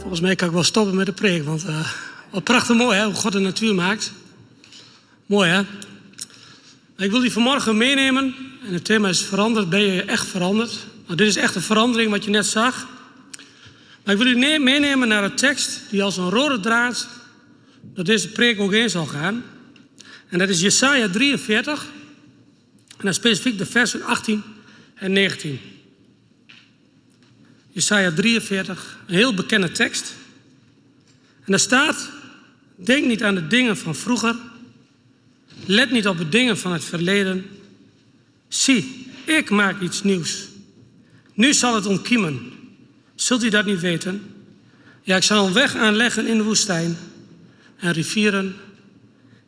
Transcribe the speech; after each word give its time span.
Volgens 0.00 0.20
mij 0.20 0.36
kan 0.36 0.48
ik 0.48 0.54
wel 0.54 0.62
stoppen 0.62 0.96
met 0.96 1.06
de 1.06 1.12
preek, 1.12 1.44
want 1.44 1.64
uh, 1.64 1.88
wat 2.30 2.44
prachtig 2.44 2.76
mooi 2.76 2.98
hè, 2.98 3.04
hoe 3.04 3.14
God 3.14 3.32
de 3.32 3.38
natuur 3.38 3.74
maakt. 3.74 4.12
Mooi 5.26 5.50
hè? 5.50 5.60
Ik 6.96 7.10
wil 7.10 7.20
die 7.20 7.32
vanmorgen 7.32 7.76
meenemen 7.76 8.34
en 8.66 8.72
het 8.72 8.84
thema 8.84 9.08
is 9.08 9.22
veranderd. 9.22 9.68
Ben 9.68 9.80
je 9.80 10.02
echt 10.02 10.26
veranderd? 10.26 10.86
Nou, 11.04 11.16
dit 11.16 11.26
is 11.26 11.36
echt 11.36 11.54
een 11.54 11.62
verandering 11.62 12.10
wat 12.10 12.24
je 12.24 12.30
net 12.30 12.46
zag. 12.46 12.86
Maar 14.04 14.14
ik 14.14 14.20
wil 14.20 14.32
u 14.32 14.58
meenemen 14.58 15.08
naar 15.08 15.24
een 15.24 15.36
tekst 15.36 15.80
die 15.90 16.02
als 16.02 16.16
een 16.16 16.30
rode 16.30 16.60
draad 16.60 17.08
door 17.94 18.04
deze 18.04 18.28
preek 18.28 18.60
ook 18.60 18.72
heen 18.72 18.90
zal 18.90 19.06
gaan. 19.06 19.44
En 20.28 20.38
dat 20.38 20.48
is 20.48 20.60
Jesaja 20.60 21.08
43 21.08 21.86
en 22.96 23.04
dan 23.04 23.14
specifiek 23.14 23.58
de 23.58 23.66
versen 23.66 24.02
18 24.02 24.42
en 24.94 25.12
19. 25.12 25.60
Jesaja 27.74 28.12
43, 28.12 28.98
een 29.06 29.14
heel 29.14 29.34
bekende 29.34 29.72
tekst. 29.72 30.14
En 31.44 31.50
daar 31.50 31.58
staat, 31.58 32.10
denk 32.76 33.06
niet 33.06 33.22
aan 33.22 33.34
de 33.34 33.46
dingen 33.46 33.76
van 33.76 33.94
vroeger. 33.94 34.36
Let 35.66 35.90
niet 35.90 36.08
op 36.08 36.18
de 36.18 36.28
dingen 36.28 36.58
van 36.58 36.72
het 36.72 36.84
verleden. 36.84 37.46
Zie, 38.48 39.06
ik 39.24 39.50
maak 39.50 39.80
iets 39.80 40.02
nieuws. 40.02 40.48
Nu 41.32 41.52
zal 41.52 41.74
het 41.74 41.86
ontkiemen. 41.86 42.52
Zult 43.14 43.44
u 43.44 43.48
dat 43.48 43.64
niet 43.64 43.80
weten? 43.80 44.34
Ja, 45.02 45.16
ik 45.16 45.22
zal 45.22 45.46
een 45.46 45.52
weg 45.52 45.76
aanleggen 45.76 46.26
in 46.26 46.36
de 46.36 46.44
woestijn 46.44 46.96
en 47.76 47.92
rivieren 47.92 48.56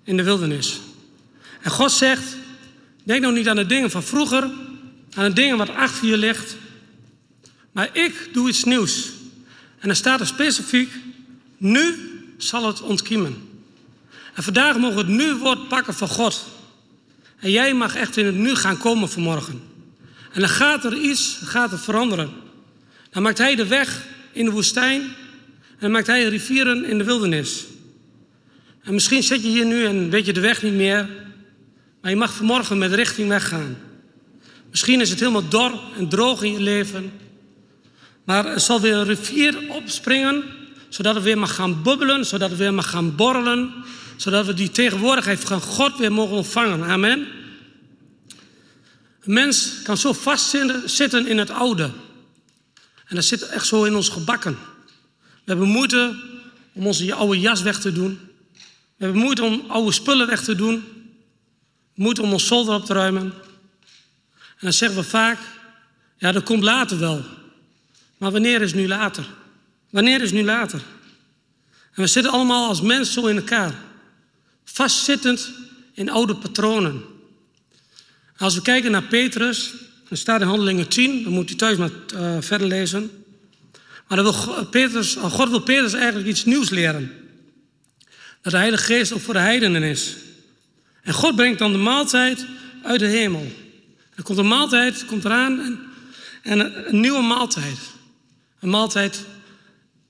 in 0.05 0.17
de 0.17 0.23
wildernis. 0.23 0.81
En 1.61 1.71
God 1.71 1.93
zegt, 1.93 2.37
denk 3.03 3.21
nou 3.21 3.35
niet 3.35 3.49
aan 3.49 3.57
de 3.57 3.67
dingen 3.67 3.91
van 3.91 4.03
vroeger, 4.03 4.51
aan 5.15 5.29
de 5.29 5.33
dingen 5.33 5.57
wat 5.57 5.71
achter 5.71 6.09
je 6.09 6.17
ligt, 6.17 6.57
maar 7.77 7.89
ik 7.93 8.29
doe 8.33 8.49
iets 8.49 8.65
nieuws. 8.65 9.11
En 9.79 9.87
dan 9.89 9.97
staat 9.97 10.21
er 10.21 10.27
specifiek, 10.27 10.93
nu 11.57 11.95
zal 12.37 12.67
het 12.67 12.81
ontkiemen. 12.81 13.49
En 14.35 14.43
vandaag 14.43 14.77
mogen 14.77 14.97
we 14.97 15.03
het 15.03 15.23
nu-woord 15.23 15.69
pakken 15.69 15.95
van 15.95 16.09
God. 16.09 16.47
En 17.39 17.51
jij 17.51 17.75
mag 17.75 17.97
echt 17.97 18.17
in 18.17 18.27
het 18.27 18.35
nu 18.35 18.55
gaan 18.55 18.79
komen 18.79 19.09
vanmorgen. 19.09 19.63
En 20.33 20.41
dan 20.41 20.49
gaat 20.49 20.85
er 20.85 20.99
iets, 20.99 21.39
gaat 21.43 21.73
er 21.73 21.79
veranderen. 21.79 22.31
Dan 23.11 23.23
maakt 23.23 23.39
hij 23.39 23.55
de 23.55 23.67
weg 23.67 24.07
in 24.33 24.45
de 24.45 24.51
woestijn. 24.51 25.01
En 25.01 25.81
dan 25.81 25.91
maakt 25.91 26.07
hij 26.07 26.29
rivieren 26.29 26.85
in 26.85 26.99
de 26.99 27.05
wildernis. 27.05 27.65
En 28.83 28.95
misschien 28.95 29.23
zit 29.23 29.43
je 29.43 29.49
hier 29.49 29.67
nu 29.67 29.85
en 29.85 30.11
weet 30.11 30.27
je 30.27 30.33
de 30.33 30.41
weg 30.41 30.63
niet 30.63 30.75
meer. 30.75 31.09
Maar 32.01 32.11
je 32.11 32.17
mag 32.17 32.35
vanmorgen 32.35 32.79
met 32.79 32.93
richting 32.93 33.29
weggaan. 33.29 33.77
Misschien 34.71 35.01
is 35.01 35.11
het 35.11 35.21
helemaal 35.21 35.49
dor 35.49 35.81
en 35.97 36.09
droog 36.09 36.43
in 36.43 36.53
je 36.53 36.61
leven. 36.61 37.13
Maar 38.27 38.47
er 38.47 38.61
zal 38.61 38.81
weer 38.81 38.95
een 38.95 39.05
rivier 39.05 39.71
opspringen, 39.71 40.45
zodat 40.89 41.15
het 41.15 41.25
weer 41.25 41.39
mag 41.39 41.55
gaan 41.55 41.83
bubbelen, 41.83 42.27
zodat 42.27 42.51
het 42.51 42.59
weer 42.59 42.75
mag 42.75 42.91
gaan 42.91 43.17
borrelen, 43.17 43.73
zodat 44.17 44.47
we 44.47 44.55
die 44.55 44.71
tegenwoordigheid 44.71 45.41
van 45.41 45.61
God 45.61 45.99
weer 45.99 46.13
mogen 46.13 46.37
ontvangen. 46.37 46.85
Amen. 46.85 47.27
Een 49.21 49.33
mens 49.33 49.83
kan 49.83 49.97
zo 49.97 50.13
vastzitten 50.13 51.27
in 51.27 51.39
het 51.39 51.51
oude. 51.51 51.91
En 53.07 53.15
dat 53.15 53.25
zit 53.25 53.43
echt 53.43 53.67
zo 53.67 53.85
in 53.85 53.95
ons 53.95 54.09
gebakken. 54.09 54.59
We 55.17 55.53
hebben 55.53 55.69
moeite 55.69 56.17
om 56.73 56.87
onze 56.87 57.15
oude 57.15 57.41
jas 57.41 57.63
weg 57.63 57.81
te 57.81 57.93
doen. 57.93 58.21
We 58.97 59.05
hebben 59.05 59.23
moeite 59.23 59.45
om 59.45 59.65
oude 59.69 59.93
spullen 59.93 60.27
weg 60.27 60.43
te 60.43 60.55
doen. 60.55 60.85
Moeite 61.95 62.23
om 62.23 62.33
ons 62.33 62.47
zolder 62.47 62.75
op 62.75 62.85
te 62.85 62.93
ruimen. 62.93 63.33
En 64.31 64.61
dan 64.61 64.73
zeggen 64.73 64.99
we 64.99 65.05
vaak, 65.05 65.39
ja 66.17 66.33
dat 66.33 66.43
komt 66.43 66.63
later 66.63 66.99
wel. 66.99 67.25
Maar 68.17 68.31
wanneer 68.31 68.63
is 68.63 68.75
nu 68.75 68.89
later? 68.89 69.27
Wanneer 69.91 70.23
is 70.23 70.33
nu 70.33 70.45
later? 70.45 70.83
En 71.95 72.03
we 72.03 72.07
zitten 72.07 72.33
allemaal 72.33 72.69
als 72.69 72.81
mens 72.81 73.13
zo 73.13 73.27
in 73.27 73.37
elkaar. 73.37 73.75
Vastzittend 74.65 75.53
in 75.93 76.11
oude 76.11 76.37
patronen. 76.37 77.03
Als 78.37 78.55
we 78.55 78.63
kijken 78.63 78.91
naar 78.91 79.03
Petrus, 79.03 79.73
dan 80.09 80.19
staat 80.19 80.41
in 80.41 80.47
Handelingen 80.47 80.89
10, 80.89 81.23
dan 81.23 81.33
moet 81.33 81.51
u 81.51 81.55
thuis 81.55 81.77
maar 81.77 81.91
uh, 82.15 82.37
verder 82.41 82.67
lezen. 82.67 83.11
Maar 84.09 84.23
wil 84.23 84.65
Petrus, 84.71 85.17
oh, 85.17 85.25
God 85.25 85.49
wil 85.49 85.61
Petrus 85.61 85.93
eigenlijk 85.93 86.27
iets 86.27 86.45
nieuws 86.45 86.71
leren. 86.71 87.13
Dat 88.43 88.53
de 88.53 88.59
Heilige 88.59 88.85
Geest 88.85 89.13
ook 89.13 89.21
voor 89.21 89.35
de 89.35 89.41
heidenen 89.41 89.83
is. 89.83 90.17
En 91.03 91.13
God 91.13 91.37
brengt 91.37 91.59
dan 91.59 91.73
de 91.73 91.79
maaltijd 91.79 92.47
uit 92.83 93.01
de 93.01 93.07
hemel. 93.07 93.47
Er 94.15 94.23
komt 94.23 94.39
een 94.39 94.49
maaltijd, 94.49 95.05
komt 95.05 95.25
eraan 95.25 95.61
en, 95.61 95.81
en 96.43 96.89
een 96.89 97.01
nieuwe 97.01 97.23
maaltijd. 97.23 97.79
Maaltijd 98.67 99.25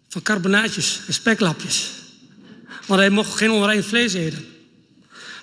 van 0.08 0.22
carbonaatjes 0.22 1.00
en 1.06 1.14
speklapjes. 1.14 1.90
Want 2.86 3.00
hij 3.00 3.10
mocht 3.10 3.34
geen 3.34 3.50
onrein 3.50 3.84
vlees 3.84 4.12
eten. 4.12 4.46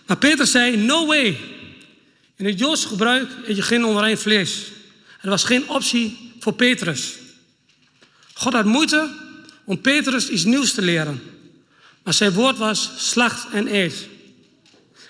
Maar 0.06 0.18
Peter 0.18 0.48
zei, 0.48 0.78
no 0.78 1.06
way. 1.06 1.40
In 2.36 2.46
het 2.46 2.60
Joodse 2.60 2.88
gebruik 2.88 3.30
eet 3.46 3.56
je 3.56 3.62
geen 3.62 3.86
onrein 3.86 4.18
vlees. 4.18 4.72
Er 5.22 5.30
was 5.30 5.44
geen 5.44 5.70
optie 5.70 6.32
voor 6.40 6.54
Petrus. 6.54 7.14
God 8.34 8.54
had 8.54 8.66
moeite 8.66 9.10
om 9.66 9.82
Petrus 9.82 10.30
iets 10.30 10.44
nieuws 10.44 10.74
te 10.74 10.82
leren. 10.82 11.22
Maar 12.04 12.14
zijn 12.14 12.32
woord 12.32 12.58
was 12.58 12.92
slacht 12.98 13.48
en 13.52 13.76
eet. 13.76 14.08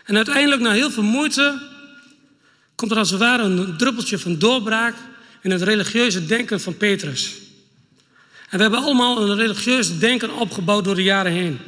En 0.06 0.16
uiteindelijk, 0.16 0.62
na 0.62 0.72
heel 0.72 0.92
veel 0.92 1.04
moeite, 1.04 1.62
komt 2.76 2.92
er 2.92 2.98
als 2.98 3.10
het 3.10 3.20
ware 3.20 3.44
een 3.44 3.78
druppeltje 3.78 4.20
van 4.20 4.40
doorbraak 4.40 4.96
in 5.42 5.52
het 5.52 5.62
religieuze 5.62 6.26
denken 6.26 6.62
van 6.62 6.78
Petrus. 6.78 7.34
En 8.54 8.60
we 8.60 8.66
hebben 8.66 8.84
allemaal 8.84 9.22
een 9.22 9.36
religieus 9.36 10.00
denken 10.00 10.36
opgebouwd 10.36 10.84
door 10.84 10.96
de 10.96 11.04
jaren 11.04 11.32
heen. 11.32 11.60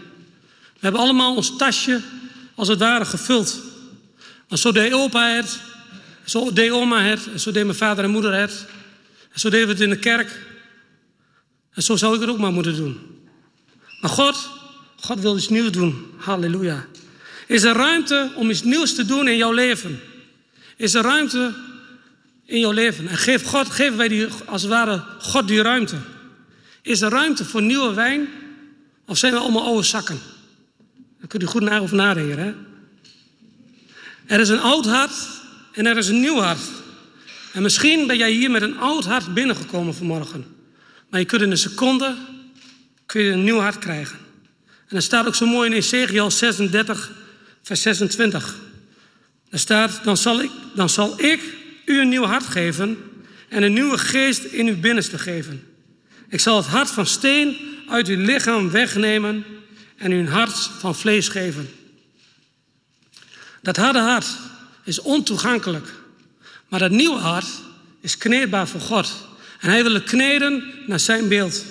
We 0.73 0.79
hebben 0.79 1.01
allemaal 1.01 1.35
ons 1.35 1.57
tasje 1.57 2.01
als 2.56 2.68
het 2.68 2.79
ware 2.79 3.06
gevuld. 3.06 3.62
En 4.47 4.57
zo 4.57 4.72
deed 4.72 4.94
opa 4.94 5.28
het, 5.29 5.59
zo 6.25 6.53
deed 6.53 6.72
oma 6.72 7.01
het, 7.01 7.28
en 7.34 7.40
zo 7.40 7.51
deed 7.51 7.63
mijn 7.63 7.78
vader 7.78 8.03
en 8.03 8.09
moeder 8.09 8.34
het. 8.34 8.66
En 9.31 9.40
zo 9.40 9.50
deden 9.50 9.68
we 9.68 9.74
het 9.74 9.81
in 9.81 9.90
de 9.90 10.00
kerk. 10.00 10.40
En 11.74 11.84
zo 11.84 11.95
zou 11.95 12.16
ik 12.16 12.22
het 12.22 12.29
ook 12.29 12.38
maar 12.38 12.51
moeten 12.51 12.75
doen. 12.75 13.00
Maar 14.01 14.12
God, 14.12 14.50
God 14.95 15.19
wil 15.19 15.38
iets 15.38 15.50
nieuws 15.50 15.72
doen. 15.72 16.06
Halleluja. 16.18 16.85
Is 17.47 17.63
er 17.63 17.75
ruimte 17.75 18.31
om 18.35 18.50
iets 18.50 18.63
nieuws 18.63 18.95
te 18.95 19.06
doen 19.06 19.28
in 19.28 19.38
jouw 19.38 19.51
leven? 19.51 20.00
Is 20.78 20.94
er 20.94 21.03
ruimte 21.03 21.53
in 22.45 22.59
jouw 22.59 22.72
leven? 22.72 23.07
En 23.07 23.18
geef 23.18 23.44
God, 23.44 23.69
geven 23.69 23.97
wij 23.97 24.07
die, 24.07 24.28
als 24.45 24.62
het 24.62 24.72
ware 24.72 25.03
God 25.19 25.47
die 25.47 25.62
ruimte. 25.62 25.97
Is 26.85 27.01
er 27.01 27.09
ruimte 27.09 27.46
voor 27.46 27.62
nieuwe 27.62 27.94
wijn? 27.94 28.28
Of 29.06 29.18
zijn 29.18 29.34
we 29.34 29.40
allemaal 29.40 29.66
oude 29.66 29.84
zakken? 29.84 30.19
Daar 31.19 31.28
kunt 31.28 31.44
u 31.44 31.46
goed 31.46 31.62
naar 31.62 31.81
over 31.81 31.96
nadenken. 31.96 32.40
Hè? 32.40 32.53
Er 34.25 34.40
is 34.40 34.50
een 34.50 34.59
oud 34.59 34.85
hart 34.85 35.13
en 35.72 35.85
er 35.85 35.97
is 35.97 36.07
een 36.07 36.19
nieuw 36.19 36.40
hart. 36.40 36.62
En 37.53 37.62
misschien 37.62 38.07
ben 38.07 38.18
jij 38.18 38.31
hier 38.31 38.51
met 38.51 38.62
een 38.62 38.78
oud 38.78 39.06
hart 39.06 39.34
binnengekomen 39.34 39.95
vanmorgen. 39.95 40.45
Maar 41.09 41.19
je 41.19 41.25
kunt 41.25 41.41
in 41.41 41.51
een 41.51 41.57
seconde 41.57 42.16
kun 43.06 43.22
je 43.22 43.31
een 43.31 43.44
nieuw 43.44 43.59
hart 43.59 43.79
krijgen. 43.79 44.18
En 44.63 44.95
dat 44.95 45.03
staat 45.03 45.28
ook 45.28 45.35
zo 45.35 45.45
mooi 45.45 45.69
in 45.69 45.75
Ezekiel 45.75 46.31
36, 46.31 47.12
vers 47.62 47.81
26. 47.81 48.56
Daar 49.50 49.59
staat, 49.59 50.00
dan 50.03 50.18
zal, 50.18 50.41
ik, 50.41 50.51
dan 50.75 50.90
zal 50.90 51.22
ik 51.22 51.41
u 51.85 52.00
een 52.00 52.09
nieuw 52.09 52.25
hart 52.25 52.45
geven 52.45 52.97
en 53.50 53.63
een 53.63 53.74
nieuwe 53.74 53.97
geest 53.97 54.44
in 54.44 54.68
uw 54.68 54.79
binnenste 54.79 55.18
geven. 55.18 55.75
Ik 56.30 56.40
zal 56.40 56.58
het 56.58 56.66
hart 56.66 56.90
van 56.90 57.06
steen 57.06 57.58
uit 57.90 58.08
uw 58.08 58.25
lichaam 58.25 58.69
wegnemen 58.69 59.46
en 59.97 60.12
u 60.12 60.19
een 60.19 60.28
hart 60.28 60.69
van 60.80 60.96
vlees 60.96 61.28
geven. 61.28 61.69
Dat 63.62 63.78
harde 63.78 64.00
hart 64.00 64.28
is 64.84 65.02
ontoegankelijk, 65.02 65.94
maar 66.68 66.80
dat 66.80 66.91
nieuwe 66.91 67.19
hart 67.19 67.47
is 68.02 68.18
kneedbaar 68.18 68.68
voor 68.68 68.81
God. 68.81 69.13
En 69.59 69.69
hij 69.69 69.84
wil 69.84 69.94
het 69.94 70.03
kneden 70.03 70.63
naar 70.86 71.00
zijn 71.00 71.28
beeld. 71.28 71.66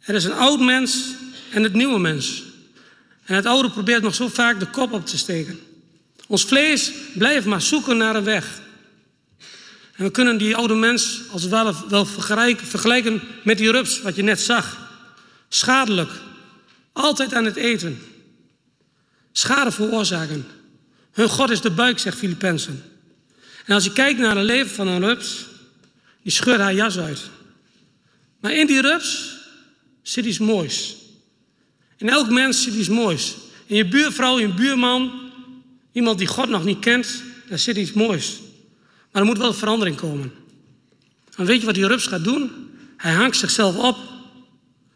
Er 0.00 0.14
is 0.14 0.24
een 0.24 0.32
oud 0.32 0.60
mens 0.60 1.04
en 1.50 1.62
het 1.62 1.72
nieuwe 1.72 1.98
mens. 1.98 2.42
En 3.24 3.34
het 3.34 3.46
oude 3.46 3.70
probeert 3.70 4.02
nog 4.02 4.14
zo 4.14 4.28
vaak 4.28 4.60
de 4.60 4.66
kop 4.66 4.92
op 4.92 5.06
te 5.06 5.18
steken. 5.18 5.60
Ons 6.26 6.44
vlees 6.44 6.92
blijft 7.14 7.46
maar 7.46 7.62
zoeken 7.62 7.96
naar 7.96 8.16
een 8.16 8.24
weg. 8.24 8.60
En 10.00 10.06
we 10.06 10.12
kunnen 10.12 10.38
die 10.38 10.56
oude 10.56 10.74
mens 10.74 11.20
als 11.30 11.46
wel, 11.46 12.04
vergelijken 12.04 13.22
met 13.44 13.58
die 13.58 13.70
rups, 13.70 14.00
wat 14.00 14.16
je 14.16 14.22
net 14.22 14.40
zag. 14.40 14.90
Schadelijk. 15.48 16.10
Altijd 16.92 17.34
aan 17.34 17.44
het 17.44 17.56
eten. 17.56 18.02
Schade 19.32 19.72
veroorzaken. 19.72 20.46
Hun 21.12 21.28
God 21.28 21.50
is 21.50 21.60
de 21.60 21.70
buik, 21.70 21.98
zegt 21.98 22.18
Filippenzen. 22.18 22.82
En 23.64 23.74
als 23.74 23.84
je 23.84 23.92
kijkt 23.92 24.18
naar 24.20 24.36
het 24.36 24.44
leven 24.44 24.70
van 24.70 24.86
een 24.86 25.00
rups, 25.00 25.46
die 26.22 26.32
scheurt 26.32 26.60
haar 26.60 26.74
jas 26.74 26.98
uit. 26.98 27.20
Maar 28.40 28.52
in 28.52 28.66
die 28.66 28.80
rups 28.80 29.36
zit 30.02 30.24
iets 30.24 30.38
moois. 30.38 30.96
In 31.96 32.08
elk 32.08 32.30
mens 32.30 32.62
zit 32.62 32.74
iets 32.74 32.88
moois. 32.88 33.34
In 33.66 33.76
je 33.76 33.88
buurvrouw, 33.88 34.38
in 34.38 34.48
je 34.48 34.54
buurman, 34.54 35.32
iemand 35.92 36.18
die 36.18 36.26
God 36.26 36.48
nog 36.48 36.64
niet 36.64 36.78
kent, 36.78 37.22
daar 37.48 37.58
zit 37.58 37.76
iets 37.76 37.92
moois. 37.92 38.38
Maar 39.12 39.22
er 39.22 39.28
moet 39.28 39.38
wel 39.38 39.54
verandering 39.54 39.96
komen. 39.96 40.32
En 41.36 41.44
weet 41.44 41.60
je 41.60 41.66
wat 41.66 41.74
die 41.74 41.86
rups 41.86 42.06
gaat 42.06 42.24
doen? 42.24 42.50
Hij 42.96 43.12
hangt 43.12 43.36
zichzelf 43.36 43.76
op 43.76 43.96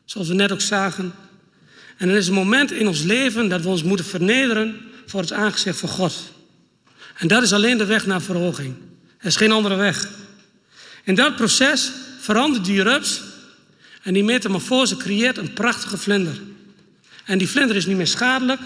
zoals 0.05 0.29
we 0.29 0.35
net 0.35 0.53
ook 0.53 0.61
zagen. 0.61 1.13
En 1.97 2.09
er 2.09 2.17
is 2.17 2.29
een 2.29 2.35
moment 2.35 2.73
in 2.73 2.89
ons 2.89 3.03
leven 3.03 3.49
dat 3.49 3.63
we 3.63 3.69
ons 3.69 3.83
moeten 3.83 4.07
vernederen 4.07 4.81
voor 5.07 5.21
het 5.21 5.33
aangezicht 5.33 5.79
van 5.79 5.89
God. 5.89 6.33
En 7.17 7.29
dat 7.29 7.43
is 7.43 7.53
alleen 7.53 7.79
de 7.79 7.85
weg 7.85 8.07
naar 8.07 8.23
verhoging. 8.23 8.75
Er 9.19 9.27
is 9.27 9.37
geen 9.37 9.53
andere 9.53 9.75
weg. 9.75 10.09
In 11.05 11.15
dat 11.15 11.37
proces 11.37 11.93
verandert 12.21 12.65
die 12.65 12.83
rups 12.83 13.23
en 14.03 14.13
die 14.13 14.25
metamorfose 14.25 14.97
creëert 14.97 15.37
een 15.37 15.53
prachtige 15.53 15.99
vlinder. 15.99 16.41
En 17.25 17.39
die 17.39 17.49
vlinder 17.49 17.77
is 17.77 17.87
niet 17.87 17.97
meer 17.97 18.07
schadelijk, 18.07 18.61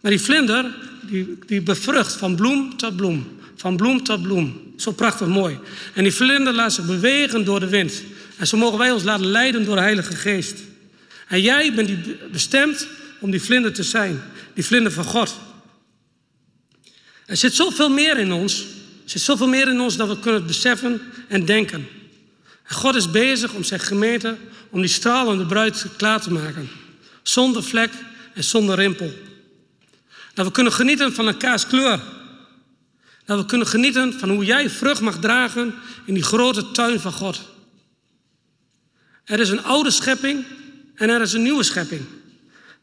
maar 0.00 0.10
die 0.10 0.20
vlinder 0.20 0.74
die, 1.02 1.38
die 1.46 1.60
bevrucht 1.60 2.12
van 2.12 2.36
bloem 2.36 2.76
tot 2.76 2.96
bloem. 2.96 3.38
Van 3.56 3.76
bloem 3.76 4.04
tot 4.04 4.22
bloem. 4.22 4.72
Zo 4.76 4.92
prachtig 4.92 5.26
mooi. 5.26 5.58
En 5.94 6.02
die 6.02 6.12
vlinder 6.12 6.54
laat 6.54 6.72
zich 6.72 6.86
bewegen 6.86 7.44
door 7.44 7.60
de 7.60 7.68
wind. 7.68 8.02
En 8.36 8.46
zo 8.46 8.56
mogen 8.56 8.78
wij 8.78 8.90
ons 8.90 9.02
laten 9.02 9.26
leiden 9.26 9.64
door 9.64 9.76
de 9.76 9.82
Heilige 9.82 10.16
Geest. 10.16 10.58
En 11.28 11.40
jij 11.40 11.74
bent 11.74 11.88
die 11.88 12.16
bestemd 12.32 12.88
om 13.20 13.30
die 13.30 13.42
vlinder 13.42 13.72
te 13.72 13.82
zijn. 13.82 14.22
Die 14.54 14.64
vlinder 14.64 14.92
van 14.92 15.04
God. 15.04 15.34
Er 17.26 17.36
zit 17.36 17.54
zoveel 17.54 17.88
meer 17.88 18.18
in 18.18 18.32
ons. 18.32 18.60
Er 19.04 19.10
zit 19.10 19.22
zoveel 19.22 19.48
meer 19.48 19.68
in 19.68 19.80
ons 19.80 19.96
dan 19.96 20.08
we 20.08 20.18
kunnen 20.18 20.46
beseffen 20.46 21.00
en 21.28 21.44
denken. 21.44 21.88
En 22.62 22.74
God 22.74 22.94
is 22.94 23.10
bezig 23.10 23.52
om 23.52 23.64
zijn 23.64 23.80
gemeente, 23.80 24.36
om 24.70 24.80
die 24.80 24.90
stralende 24.90 25.46
bruid 25.46 25.86
klaar 25.96 26.20
te 26.20 26.32
maken. 26.32 26.68
Zonder 27.22 27.62
vlek 27.62 27.90
en 28.34 28.44
zonder 28.44 28.74
rimpel. 28.74 29.12
Dat 30.34 30.46
we 30.46 30.52
kunnen 30.52 30.72
genieten 30.72 31.14
van 31.14 31.26
een 31.26 31.36
kaaskleur. 31.36 32.00
Dat 33.26 33.38
we 33.38 33.46
kunnen 33.46 33.66
genieten 33.66 34.18
van 34.18 34.30
hoe 34.30 34.44
jij 34.44 34.70
vrucht 34.70 35.00
mag 35.00 35.18
dragen 35.18 35.74
in 36.04 36.14
die 36.14 36.22
grote 36.22 36.70
tuin 36.70 37.00
van 37.00 37.12
God. 37.12 37.40
Er 39.24 39.40
is 39.40 39.48
een 39.48 39.64
oude 39.64 39.90
schepping 39.90 40.44
en 40.94 41.08
er 41.08 41.20
is 41.20 41.32
een 41.32 41.42
nieuwe 41.42 41.62
schepping. 41.62 42.00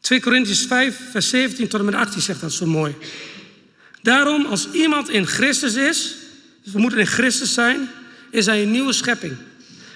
2 0.00 0.20
Corinthians 0.20 0.66
5, 0.66 1.00
vers 1.10 1.28
17 1.28 1.68
tot 1.68 1.80
en 1.80 1.86
met 1.86 1.94
18 1.94 2.20
zegt 2.20 2.40
dat 2.40 2.52
zo 2.52 2.66
mooi. 2.66 2.94
Daarom, 4.02 4.46
als 4.46 4.70
iemand 4.70 5.08
in 5.08 5.26
Christus 5.26 5.74
is, 5.74 6.14
dus 6.62 6.72
we 6.72 6.78
moeten 6.78 6.98
in 6.98 7.06
Christus 7.06 7.54
zijn, 7.54 7.88
is 8.30 8.46
hij 8.46 8.62
een 8.62 8.70
nieuwe 8.70 8.92
schepping. 8.92 9.36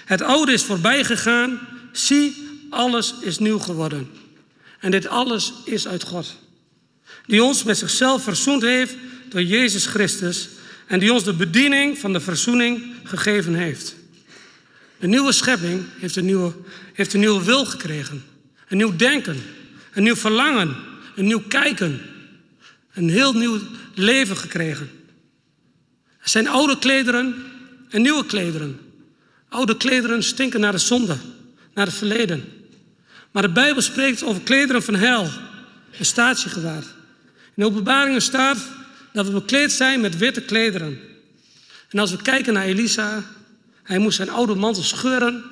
Het 0.05 0.21
oude 0.21 0.51
is 0.51 0.63
voorbij 0.63 1.03
gegaan. 1.03 1.59
Zie, 1.91 2.35
alles 2.69 3.13
is 3.21 3.39
nieuw 3.39 3.59
geworden. 3.59 4.09
En 4.79 4.91
dit 4.91 5.07
alles 5.07 5.53
is 5.65 5.87
uit 5.87 6.03
God. 6.03 6.35
Die 7.25 7.43
ons 7.43 7.63
met 7.63 7.77
zichzelf 7.77 8.23
verzoend 8.23 8.61
heeft 8.61 8.95
door 9.29 9.43
Jezus 9.43 9.85
Christus. 9.85 10.49
En 10.87 10.99
die 10.99 11.13
ons 11.13 11.23
de 11.23 11.33
bediening 11.33 11.97
van 11.97 12.13
de 12.13 12.19
verzoening 12.19 12.83
gegeven 13.03 13.53
heeft. 13.53 13.95
De 14.99 15.07
nieuwe 15.07 15.31
schepping 15.31 15.83
heeft 15.99 16.15
een 16.15 16.25
nieuwe, 16.25 16.53
heeft 16.93 17.13
een 17.13 17.19
nieuwe 17.19 17.43
wil 17.43 17.65
gekregen. 17.65 18.23
Een 18.67 18.77
nieuw 18.77 18.95
denken. 18.95 19.43
Een 19.93 20.03
nieuw 20.03 20.15
verlangen. 20.15 20.75
Een 21.15 21.25
nieuw 21.25 21.43
kijken. 21.47 22.01
Een 22.93 23.09
heel 23.09 23.33
nieuw 23.33 23.59
leven 23.93 24.37
gekregen. 24.37 24.89
Er 26.21 26.29
zijn 26.29 26.47
oude 26.47 26.79
klederen 26.79 27.35
en 27.89 28.01
nieuwe 28.01 28.25
klederen. 28.25 28.79
Oude 29.49 29.77
klederen 29.77 30.23
stinken 30.23 30.59
naar 30.59 30.71
de 30.71 30.77
zonde, 30.77 31.17
naar 31.73 31.85
het 31.85 31.95
verleden. 31.95 32.43
Maar 33.31 33.41
de 33.41 33.51
Bijbel 33.51 33.81
spreekt 33.81 34.23
over 34.23 34.41
klederen 34.41 34.83
van 34.83 34.95
hel, 34.95 35.29
een 35.97 36.05
statiegewaad. 36.05 36.83
In 37.55 37.63
de 37.63 37.65
openbaringen 37.65 38.21
staat 38.21 38.57
dat 39.13 39.25
we 39.25 39.31
bekleed 39.31 39.71
zijn 39.71 40.01
met 40.01 40.17
witte 40.17 40.41
klederen. 40.41 40.99
En 41.89 41.99
als 41.99 42.11
we 42.11 42.21
kijken 42.21 42.53
naar 42.53 42.65
Elisa, 42.65 43.23
hij 43.83 43.97
moest 43.97 44.15
zijn 44.15 44.29
oude 44.29 44.55
mantel 44.55 44.83
scheuren 44.83 45.43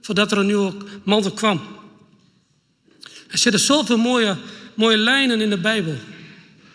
voordat 0.00 0.32
er 0.32 0.38
een 0.38 0.46
nieuwe 0.46 0.74
mantel 1.04 1.32
kwam. 1.32 1.60
Er 3.28 3.38
zitten 3.38 3.60
zoveel 3.60 3.96
mooie, 3.96 4.36
mooie 4.74 4.96
lijnen 4.96 5.40
in 5.40 5.50
de 5.50 5.58
Bijbel. 5.58 5.96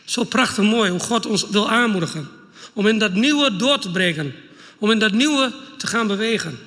Zo 0.05 0.23
prachtig 0.23 0.63
mooi 0.63 0.89
hoe 0.89 0.99
God 0.99 1.25
ons 1.25 1.49
wil 1.49 1.69
aanmoedigen. 1.69 2.27
Om 2.73 2.87
in 2.87 2.99
dat 2.99 3.13
nieuwe 3.13 3.55
door 3.55 3.79
te 3.79 3.91
breken. 3.91 4.33
Om 4.77 4.91
in 4.91 4.99
dat 4.99 5.11
nieuwe 5.11 5.53
te 5.77 5.87
gaan 5.87 6.07
bewegen. 6.07 6.59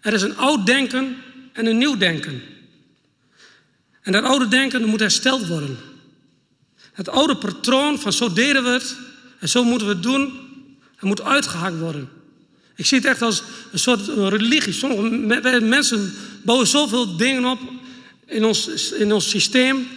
Er 0.00 0.12
is 0.12 0.22
een 0.22 0.36
oud 0.36 0.66
denken 0.66 1.16
en 1.52 1.66
een 1.66 1.78
nieuw 1.78 1.96
denken. 1.96 2.42
En 4.02 4.12
dat 4.12 4.24
oude 4.24 4.48
denken 4.48 4.84
moet 4.84 5.00
hersteld 5.00 5.46
worden. 5.46 5.78
Het 6.96 7.08
oude 7.08 7.36
patroon 7.36 7.98
van 7.98 8.12
zo 8.12 8.32
deden 8.32 8.64
we 8.64 8.70
het 8.70 8.96
en 9.38 9.48
zo 9.48 9.64
moeten 9.64 9.86
we 9.86 9.92
het 9.92 10.02
doen, 10.02 10.32
het 10.94 11.02
moet 11.02 11.22
uitgehakt 11.22 11.78
worden. 11.78 12.08
Ik 12.76 12.86
zie 12.86 12.98
het 12.98 13.06
echt 13.06 13.22
als 13.22 13.42
een 13.72 13.78
soort 13.78 14.08
religie. 14.08 14.72
Sommige 14.72 15.60
mensen 15.60 16.14
bouwen 16.42 16.66
zoveel 16.66 17.16
dingen 17.16 17.44
op 17.44 17.58
in 18.26 18.44
ons, 18.44 18.92
in 18.92 19.12
ons 19.12 19.28
systeem 19.28 19.88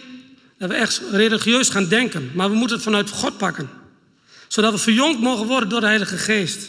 dat 0.58 0.68
we 0.68 0.74
echt 0.74 1.02
religieus 1.10 1.68
gaan 1.68 1.88
denken. 1.88 2.30
Maar 2.34 2.50
we 2.50 2.56
moeten 2.56 2.76
het 2.76 2.84
vanuit 2.84 3.10
God 3.10 3.36
pakken. 3.36 3.70
Zodat 4.48 4.72
we 4.72 4.78
verjongd 4.78 5.20
mogen 5.20 5.46
worden 5.46 5.68
door 5.68 5.80
de 5.80 5.86
Heilige 5.86 6.18
Geest. 6.18 6.68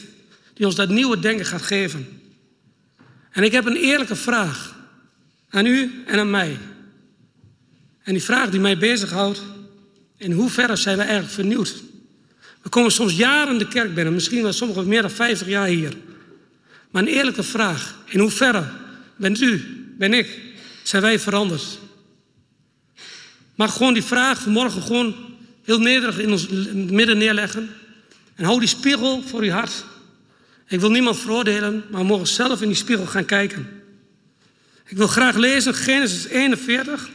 Die 0.54 0.66
ons 0.66 0.76
dat 0.76 0.90
nieuwe 0.90 1.20
denken 1.20 1.46
gaat 1.46 1.62
geven. 1.62 2.22
En 3.32 3.44
ik 3.44 3.52
heb 3.52 3.66
een 3.66 3.76
eerlijke 3.76 4.16
vraag 4.16 4.76
aan 5.50 5.66
u 5.66 6.04
en 6.06 6.20
aan 6.20 6.30
mij. 6.30 6.58
En 8.04 8.14
die 8.14 8.24
vraag 8.24 8.50
die 8.50 8.60
mij 8.60 8.78
bezighoudt, 8.78 9.42
in 10.22 10.32
hoeverre 10.32 10.76
zijn 10.76 10.98
we 10.98 11.04
eigenlijk 11.04 11.34
vernieuwd? 11.34 11.84
We 12.62 12.70
komen 12.70 12.92
soms 12.92 13.14
jaren 13.14 13.58
de 13.58 13.68
kerk 13.68 13.94
binnen, 13.96 14.14
misschien 14.14 14.44
wel 14.44 14.54
sommigen 14.54 14.88
meer 14.88 15.02
dan 15.02 15.12
50 15.12 15.48
jaar 15.48 15.68
hier. 15.68 15.94
Maar 16.92 17.02
een 17.02 17.08
eerlijke 17.08 17.44
vraag, 17.44 17.96
in 18.06 18.20
hoeverre 18.20 18.64
bent 19.16 19.42
u, 19.42 19.64
ben 19.98 20.14
ik, 20.14 20.40
zijn 20.84 21.02
wij 21.02 21.20
veranderd? 21.20 21.80
Mag 23.56 23.74
gewoon 23.74 23.94
die 23.94 24.04
vraag 24.04 24.42
vanmorgen 24.42 24.82
gewoon 24.82 25.16
heel 25.64 25.80
nederig 25.80 26.20
in 26.20 26.32
ons 26.32 26.48
midden 26.74 27.18
neerleggen. 27.18 27.70
En 28.36 28.46
hou 28.46 28.60
die 28.60 28.68
spiegel 28.68 29.24
voor 29.24 29.42
uw 29.42 29.50
hart. 29.50 29.86
Ik 30.68 30.80
wil 30.80 30.92
niemand 30.92 31.20
veroordelen, 31.20 31.84
maar 31.90 32.02
we 32.02 32.08
mogen 32.08 32.28
zelf 32.28 32.62
in 32.62 32.68
die 32.68 32.78
spiegel 32.78 33.06
gaan 33.06 33.26
kijken. 33.26 33.70
Ik 34.86 34.98
wil 34.98 35.08
graag 35.08 35.36
lezen 35.36 35.74
Genesis 35.74 36.26
41, 36.26 37.10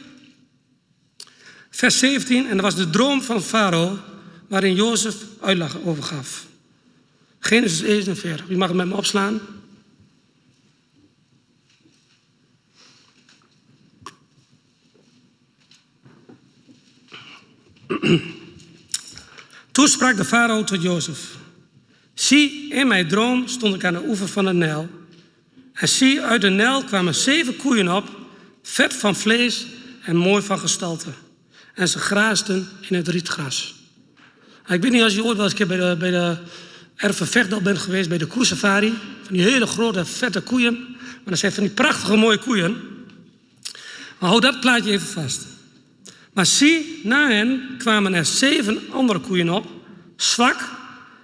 vers 1.77 1.97
17. 1.97 2.47
En 2.47 2.57
dat 2.57 2.65
was 2.65 2.75
de 2.75 2.89
droom 2.89 3.21
van 3.21 3.41
Farao, 3.41 3.99
waarin 4.47 4.75
Jozef 4.75 5.15
uitleg 5.41 5.81
over 5.83 6.03
gaf. 6.03 6.45
Genesis 7.39 7.81
41, 7.81 8.49
u 8.49 8.57
mag 8.57 8.67
het 8.67 8.77
met 8.77 8.87
me 8.87 8.95
opslaan. 8.95 9.39
Toen 19.71 19.87
sprak 19.87 20.17
de 20.17 20.25
farao 20.25 20.63
tot 20.63 20.81
Jozef. 20.81 21.35
Zie, 22.13 22.73
in 22.73 22.87
mijn 22.87 23.07
droom 23.07 23.47
stond 23.47 23.75
ik 23.75 23.83
aan 23.85 23.93
de 23.93 24.03
oever 24.07 24.27
van 24.27 24.45
de 24.45 24.53
Nijl. 24.53 24.89
En 25.73 25.89
zie, 25.89 26.21
uit 26.21 26.41
de 26.41 26.49
Nijl 26.49 26.83
kwamen 26.83 27.15
zeven 27.15 27.55
koeien 27.55 27.95
op, 27.95 28.09
vet 28.63 28.93
van 28.93 29.15
vlees 29.15 29.67
en 30.01 30.15
mooi 30.15 30.43
van 30.43 30.59
gestalte. 30.59 31.09
En 31.77 31.87
ze 31.87 31.99
graasden 31.99 32.67
in 32.89 32.95
het 32.95 33.07
rietgras. 33.07 33.75
Ik 34.67 34.81
weet 34.81 34.91
niet 34.91 35.01
als 35.01 35.13
je 35.13 35.23
ooit 35.23 35.37
wel 35.37 35.45
eens 35.45 35.53
bij 35.53 35.77
de, 35.77 35.95
bij 35.99 36.11
de 36.11 37.61
bent 37.63 37.77
geweest, 37.77 38.09
bij 38.09 38.17
de 38.17 38.25
koersafari. 38.25 38.93
Van 39.23 39.35
die 39.35 39.43
hele 39.43 39.67
grote, 39.67 40.05
vette 40.05 40.41
koeien. 40.41 40.73
Maar 40.99 41.25
dat 41.25 41.37
zijn 41.37 41.51
van 41.51 41.63
die 41.63 41.71
prachtige 41.71 42.15
mooie 42.15 42.37
koeien. 42.37 42.77
Maar 44.19 44.29
hou 44.29 44.41
dat 44.41 44.59
plaatje 44.59 44.91
even 44.91 45.07
vast. 45.07 45.45
Maar 46.33 46.45
zie, 46.45 46.99
na 47.03 47.29
hen 47.29 47.75
kwamen 47.77 48.13
er 48.13 48.25
zeven 48.25 48.79
andere 48.91 49.19
koeien 49.19 49.49
op, 49.49 49.67
zwak, 50.15 50.69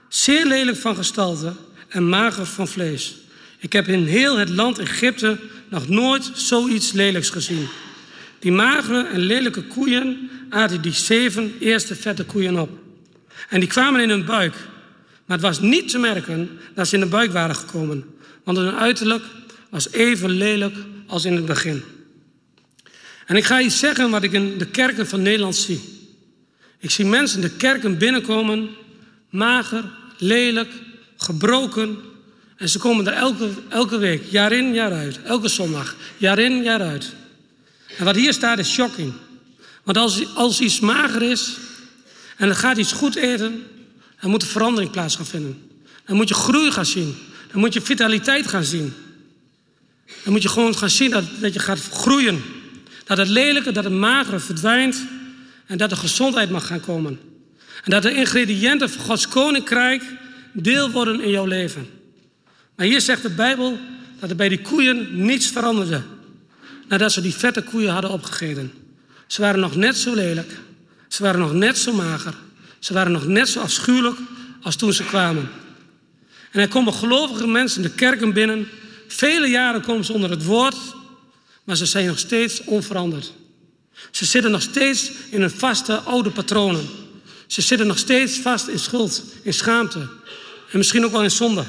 zeer 0.10 0.46
lelijk 0.46 0.78
van 0.78 0.96
gestalte 0.96 1.54
en 1.88 2.10
mager 2.10 2.46
van 2.46 2.68
vlees. 2.68 3.16
Ik 3.58 3.74
heb 3.74 3.88
in 3.88 4.06
heel 4.06 4.38
het 4.38 4.50
land 4.50 4.80
Egypte 4.80 5.40
nog 5.70 5.88
nooit 5.88 6.32
zoiets 6.34 6.92
lelijks 6.92 7.30
gezien. 7.30 7.68
Die 8.40 8.52
magere 8.52 9.04
en 9.04 9.20
lelijke 9.20 9.64
koeien 9.64 10.30
aten 10.54 10.82
die 10.82 10.94
zeven 10.94 11.54
eerste 11.60 11.96
vette 11.96 12.24
koeien 12.24 12.60
op. 12.60 12.70
En 13.50 13.60
die 13.60 13.70
kwamen 13.70 14.02
in 14.02 14.10
hun 14.10 14.26
buik. 14.26 14.54
Maar 15.26 15.38
het 15.38 15.46
was 15.46 15.60
niet 15.60 15.90
te 15.90 15.98
merken 15.98 16.60
dat 16.76 16.88
ze 16.88 16.96
in 16.96 17.02
de 17.02 17.08
buik 17.08 17.32
waren 17.32 17.56
gekomen, 17.56 18.06
want 18.44 18.58
hun 18.58 18.76
uiterlijk 18.76 19.24
was 19.70 19.92
even 19.92 20.30
lelijk 20.30 20.76
als 21.08 21.26
in 21.26 21.36
het 21.36 21.46
begin. 21.46 21.84
En 23.26 23.36
ik 23.36 23.46
ga 23.46 23.62
iets 23.62 23.80
zeggen 23.80 24.10
wat 24.10 24.24
ik 24.24 24.32
in 24.32 24.58
de 24.58 24.66
kerken 24.68 25.08
van 25.08 25.22
Nederland 25.22 25.56
zie. 25.56 25.82
Ik 26.80 26.92
zie 26.92 27.06
mensen 27.06 27.42
de 27.42 27.50
kerken 27.50 27.98
binnenkomen, 27.98 28.70
mager, 29.30 29.84
lelijk, 30.18 30.70
gebroken. 31.18 31.98
En 32.58 32.70
ze 32.70 32.80
komen 32.80 33.08
er 33.08 33.14
elke, 33.14 33.50
elke 33.70 33.98
week, 33.98 34.24
jaar 34.30 34.52
in, 34.52 34.74
jaar 34.74 34.92
uit. 34.92 35.20
Elke 35.24 35.48
zondag, 35.48 35.96
jaar 36.18 36.40
in, 36.40 36.64
jaar 36.64 36.82
uit. 36.82 37.14
En 37.98 38.06
wat 38.06 38.16
hier 38.16 38.34
staat 38.34 38.60
is 38.60 38.72
shocking. 38.72 39.14
Want 39.84 39.98
als, 39.98 40.36
als 40.36 40.60
iets 40.60 40.80
mager 40.80 41.22
is 41.22 41.58
en 42.38 42.50
er 42.50 42.56
gaat 42.56 42.78
iets 42.78 42.92
goed 42.92 43.16
eten, 43.16 43.64
dan 44.22 44.30
moet 44.30 44.42
er 44.42 44.48
verandering 44.48 44.92
plaats 44.92 45.16
gaan 45.16 45.26
vinden. 45.26 45.70
Dan 46.06 46.16
moet 46.16 46.28
je 46.28 46.34
groei 46.34 46.72
gaan 46.72 46.86
zien. 46.86 47.16
Dan 47.52 47.60
moet 47.62 47.74
je 47.74 47.82
vitaliteit 47.82 48.48
gaan 48.48 48.64
zien. 48.64 48.94
dan 50.24 50.34
moet 50.34 50.42
je 50.42 50.50
gewoon 50.50 50.78
gaan 50.78 50.90
zien 50.90 51.12
dat, 51.12 51.24
dat 51.40 51.54
je 51.54 51.60
gaat 51.60 51.80
groeien. 51.80 52.42
Dat 53.06 53.18
het 53.18 53.28
lelijke, 53.28 53.72
dat 53.72 53.84
het 53.84 53.94
magere 53.94 54.40
verdwijnt 54.40 55.06
en 55.66 55.78
dat 55.78 55.92
er 55.92 55.98
gezondheid 55.98 56.50
mag 56.50 56.68
gaan 56.68 56.80
komen. 56.80 57.20
En 57.84 57.92
dat 57.92 58.02
de 58.02 58.14
ingrediënten 58.14 58.90
van 58.90 59.06
Gods 59.06 59.28
koninkrijk 59.28 60.04
deel 60.52 60.92
worden 60.92 61.22
in 61.22 61.30
jouw 61.30 61.46
leven. 61.46 61.88
Maar 62.76 62.86
hier 62.86 63.02
zegt 63.02 63.22
de 63.22 63.30
Bijbel 63.30 63.80
dat 64.20 64.30
er 64.30 64.36
bij 64.36 64.50
die 64.50 64.62
koeien 64.62 65.26
niets 65.26 65.48
veranderde. 65.48 66.02
Nadat 66.88 67.12
ze 67.12 67.22
die 67.22 67.34
vette 67.34 67.64
koeien 67.64 67.92
hadden 67.92 68.12
opgegeten. 68.12 68.83
Ze 69.34 69.42
waren 69.42 69.60
nog 69.60 69.76
net 69.76 69.98
zo 69.98 70.14
lelijk. 70.14 70.52
Ze 71.08 71.24
waren 71.24 71.40
nog 71.40 71.54
net 71.54 71.78
zo 71.78 71.94
mager. 71.94 72.34
Ze 72.80 72.94
waren 72.94 73.12
nog 73.12 73.28
net 73.28 73.50
zo 73.50 73.60
afschuwelijk 73.60 74.18
als 74.62 74.76
toen 74.76 74.94
ze 74.94 75.04
kwamen. 75.04 75.50
En 76.52 76.62
er 76.62 76.68
komen 76.68 76.94
gelovige 76.94 77.48
mensen 77.48 77.82
de 77.82 77.90
kerken 77.90 78.34
binnen. 78.34 78.68
Vele 79.08 79.48
jaren 79.48 79.82
komen 79.82 80.06
ze 80.06 80.14
onder 80.14 80.30
het 80.30 80.46
woord, 80.46 80.76
maar 81.64 81.76
ze 81.76 81.86
zijn 81.86 82.08
nog 82.08 82.20
steeds 82.20 82.64
onveranderd. 82.64 83.34
Ze 84.12 84.26
zitten 84.26 84.52
nog 84.52 84.62
steeds 84.62 85.12
in 85.30 85.42
hun 85.42 85.52
vaste 85.52 85.98
oude 85.98 86.32
patronen. 86.32 86.86
Ze 87.48 87.62
zitten 87.62 87.88
nog 87.88 87.98
steeds 87.98 88.40
vast 88.40 88.68
in 88.68 88.80
schuld, 88.80 89.24
in 89.44 89.54
schaamte 89.54 90.00
en 90.72 90.78
misschien 90.78 91.06
ook 91.06 91.12
wel 91.12 91.24
in 91.24 91.32
zonde. 91.32 91.64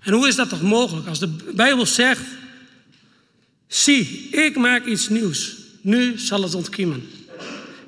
En 0.00 0.12
hoe 0.12 0.28
is 0.28 0.36
dat 0.36 0.48
toch 0.48 0.62
mogelijk 0.62 1.06
als 1.06 1.18
de 1.18 1.28
Bijbel 1.54 1.86
zegt: 1.86 2.22
Zie, 3.68 4.28
ik 4.30 4.56
maak 4.56 4.86
iets 4.86 5.08
nieuws. 5.08 5.58
Nu 5.80 6.18
zal 6.18 6.42
het 6.42 6.54
ontkiemen. 6.54 7.08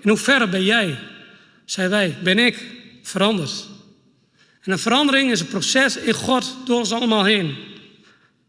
In 0.00 0.08
hoeverre 0.08 0.49
ben 0.49 0.64
jij, 0.64 0.99
zijn 1.64 1.90
wij, 1.90 2.16
ben 2.22 2.38
ik 2.38 2.66
veranderd? 3.02 3.66
En 4.61 4.72
een 4.72 4.78
verandering 4.78 5.30
is 5.30 5.40
een 5.40 5.46
proces 5.46 5.96
in 5.96 6.14
God 6.14 6.56
door 6.64 6.78
ons 6.78 6.92
allemaal 6.92 7.25
heen. 7.25 7.56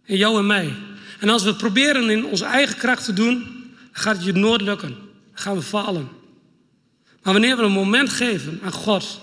In 0.05 0.17
jou 0.17 0.37
en 0.37 0.45
mij. 0.45 0.73
En 1.19 1.29
als 1.29 1.43
we 1.43 1.49
het 1.49 1.57
proberen 1.57 2.09
in 2.09 2.25
onze 2.25 2.45
eigen 2.45 2.77
kracht 2.77 3.05
te 3.05 3.13
doen, 3.13 3.45
gaat 3.91 4.15
het 4.15 4.25
je 4.25 4.33
nooit 4.33 4.61
lukken. 4.61 4.89
Dan 4.89 5.43
gaan 5.43 5.55
we 5.55 5.61
falen. 5.61 6.09
Maar 7.21 7.33
wanneer 7.33 7.57
we 7.57 7.63
een 7.63 7.71
moment 7.71 8.09
geven 8.09 8.59
aan 8.63 8.71
God 8.71 9.21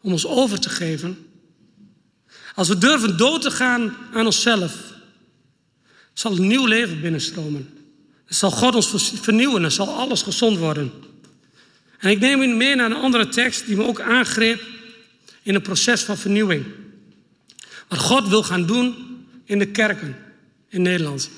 om 0.00 0.12
ons 0.12 0.26
over 0.26 0.60
te 0.60 0.68
geven, 0.68 1.26
als 2.54 2.68
we 2.68 2.78
durven 2.78 3.16
dood 3.16 3.42
te 3.42 3.50
gaan 3.50 3.96
aan 4.12 4.26
onszelf, 4.26 4.92
zal 6.12 6.36
een 6.36 6.46
nieuw 6.46 6.66
leven 6.66 7.00
binnenstromen. 7.00 7.77
Zal 8.28 8.50
God 8.50 8.74
ons 8.74 9.12
vernieuwen 9.20 9.64
en 9.64 9.72
zal 9.72 9.88
alles 9.88 10.22
gezond 10.22 10.58
worden. 10.58 10.92
En 11.98 12.10
ik 12.10 12.20
neem 12.20 12.42
u 12.42 12.46
mee 12.46 12.74
naar 12.74 12.90
een 12.90 12.96
andere 12.96 13.28
tekst 13.28 13.66
die 13.66 13.76
me 13.76 13.86
ook 13.86 14.00
aangreep 14.00 14.62
in 15.42 15.54
een 15.54 15.62
proces 15.62 16.02
van 16.02 16.16
vernieuwing. 16.16 16.64
Wat 17.88 17.98
God 17.98 18.28
wil 18.28 18.42
gaan 18.42 18.66
doen 18.66 18.94
in 19.44 19.58
de 19.58 19.66
kerken 19.66 20.16
in 20.68 20.82
Nederland. 20.82 21.30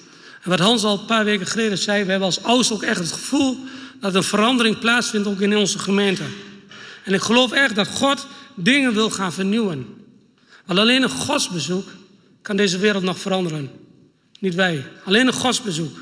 En 0.43 0.51
wat 0.51 0.59
Hans 0.59 0.85
al 0.85 0.99
een 0.99 1.05
paar 1.05 1.25
weken 1.25 1.47
geleden 1.47 1.79
zei, 1.79 2.05
we 2.05 2.11
hebben 2.11 2.29
als 2.29 2.43
ouders 2.43 2.73
ook 2.73 2.83
echt 2.83 2.99
het 2.99 3.13
gevoel 3.13 3.59
dat 4.01 4.15
een 4.15 4.23
verandering 4.23 4.79
plaatsvindt 4.79 5.27
ook 5.27 5.41
in 5.41 5.57
onze 5.57 5.79
gemeente. 5.79 6.23
En 7.05 7.15
ik 7.15 7.21
geloof 7.21 7.53
echt 7.53 7.75
dat 7.75 7.89
God 7.89 8.27
dingen 8.55 8.95
wil 8.95 9.11
gaan 9.11 9.33
vernieuwen. 9.33 9.87
Want 10.65 10.79
alleen 10.79 11.03
een 11.03 11.09
godsbezoek 11.09 11.89
kan 12.43 12.57
deze 12.57 12.79
wereld 12.79 13.03
nog 13.03 13.19
veranderen. 13.19 13.71
Niet 14.39 14.55
wij, 14.55 14.85
alleen 15.05 15.27
een 15.27 15.33
godsbezoek. 15.33 15.99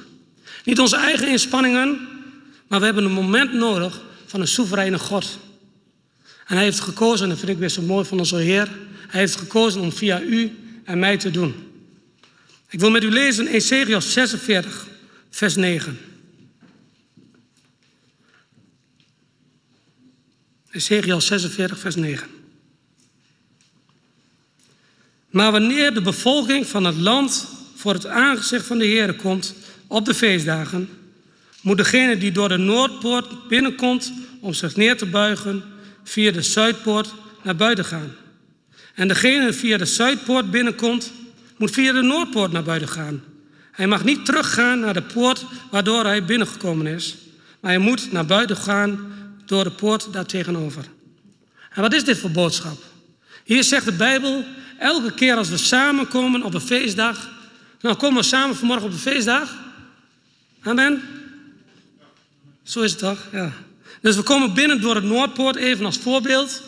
Niet 0.69 0.81
onze 0.81 0.97
eigen 0.97 1.29
inspanningen, 1.29 2.09
maar 2.67 2.79
we 2.79 2.85
hebben 2.85 3.05
een 3.05 3.13
moment 3.13 3.53
nodig 3.53 4.01
van 4.27 4.41
een 4.41 4.49
soevereine 4.49 4.99
God. 4.99 5.39
En 6.47 6.55
hij 6.55 6.65
heeft 6.65 6.81
gekozen, 6.81 7.23
en 7.25 7.29
dat 7.29 7.39
vind 7.39 7.51
ik 7.51 7.59
weer 7.59 7.69
zo 7.69 7.83
mooi 7.83 8.05
van 8.05 8.19
onze 8.19 8.37
Heer, 8.37 8.69
hij 9.09 9.21
heeft 9.21 9.37
gekozen 9.37 9.81
om 9.81 9.93
via 9.93 10.21
u 10.21 10.57
en 10.85 10.99
mij 10.99 11.17
te 11.17 11.31
doen. 11.31 11.55
Ik 12.69 12.81
wil 12.81 12.91
met 12.91 13.03
u 13.03 13.11
lezen 13.11 13.47
Ezekiel 13.47 14.01
46, 14.01 14.87
vers 15.31 15.57
9. 15.57 15.99
Ezekiel 20.71 21.21
46, 21.21 21.79
vers 21.79 21.97
9. 21.97 22.29
Maar 25.31 25.53
wanneer 25.53 25.95
de 25.95 26.03
bevolking 26.03 26.67
van 26.67 26.85
het 26.85 26.97
land 26.97 27.47
voor 27.75 27.93
het 27.93 28.07
aangezicht 28.07 28.67
van 28.67 28.79
de 28.79 28.87
Heer 28.87 29.15
komt 29.15 29.55
op 29.89 30.05
de 30.05 30.15
feestdagen, 30.15 30.89
moet 31.61 31.77
degene 31.77 32.19
die 32.19 32.33
door 32.33 32.49
de 32.49 32.57
Noordpoort 32.57 33.49
binnenkomt 33.49 34.13
om 34.41 34.55
zich 34.55 34.77
neer 34.77 34.97
te 34.97 35.07
buigen, 35.07 35.63
via 36.05 36.31
de 36.31 36.43
Zuidpoort 36.43 37.15
naar 37.43 37.57
buiten 37.57 37.85
gaan. 37.85 38.15
En 38.95 39.09
degene 39.09 39.45
die 39.45 39.53
via 39.53 39.77
de 39.77 39.85
Zuidpoort 39.85 40.51
binnenkomt, 40.51 41.13
moet 41.57 41.71
via 41.71 41.93
de 41.93 42.03
Noordpoort 42.03 42.53
naar 42.53 42.63
buiten 42.63 42.89
gaan. 42.89 43.23
Hij 43.73 43.87
mag 43.87 44.05
niet 44.05 44.25
teruggaan 44.25 44.81
naar 44.81 44.95
de 44.95 45.03
poort 45.03 45.45
waardoor 45.71 46.05
hij 46.05 46.25
binnengekomen 46.25 46.87
is, 46.87 47.17
maar 47.61 47.71
hij 47.71 47.81
moet 47.81 48.13
naar 48.13 48.27
buiten 48.27 48.57
gaan 48.57 49.13
door 49.47 49.65
de 49.65 49.71
poort 49.71 50.13
daar 50.13 50.27
tegenover. 50.27 50.85
En 51.71 51.83
wat 51.83 51.95
is 51.95 52.05
dit 52.05 52.19
voor 52.19 52.31
boodschap? 52.31 52.79
Hier 53.45 53.65
zegt 53.65 53.85
de 53.85 53.93
Bijbel, 53.93 54.45
elke 54.79 55.13
keer 55.13 55.37
als 55.37 55.49
we 55.49 55.57
samenkomen 55.57 56.43
op 56.43 56.55
een 56.55 56.61
feestdag, 56.61 57.29
nou 57.81 57.97
komen 57.97 58.21
we 58.21 58.29
samen 58.29 58.57
vanmorgen 58.57 58.87
op 58.87 58.93
een 58.93 58.99
feestdag. 58.99 59.68
Amen. 60.69 61.03
Zo 62.63 62.81
is 62.81 62.91
het 62.91 63.01
toch? 63.01 63.19
Ja. 63.33 63.53
Dus 64.01 64.17
we 64.17 64.23
komen 64.23 64.55
binnen 64.55 64.81
door 64.81 64.95
het 64.95 65.05
Noordpoort, 65.05 65.57
even 65.57 65.85
als 65.85 65.99
voorbeeld. 65.99 66.63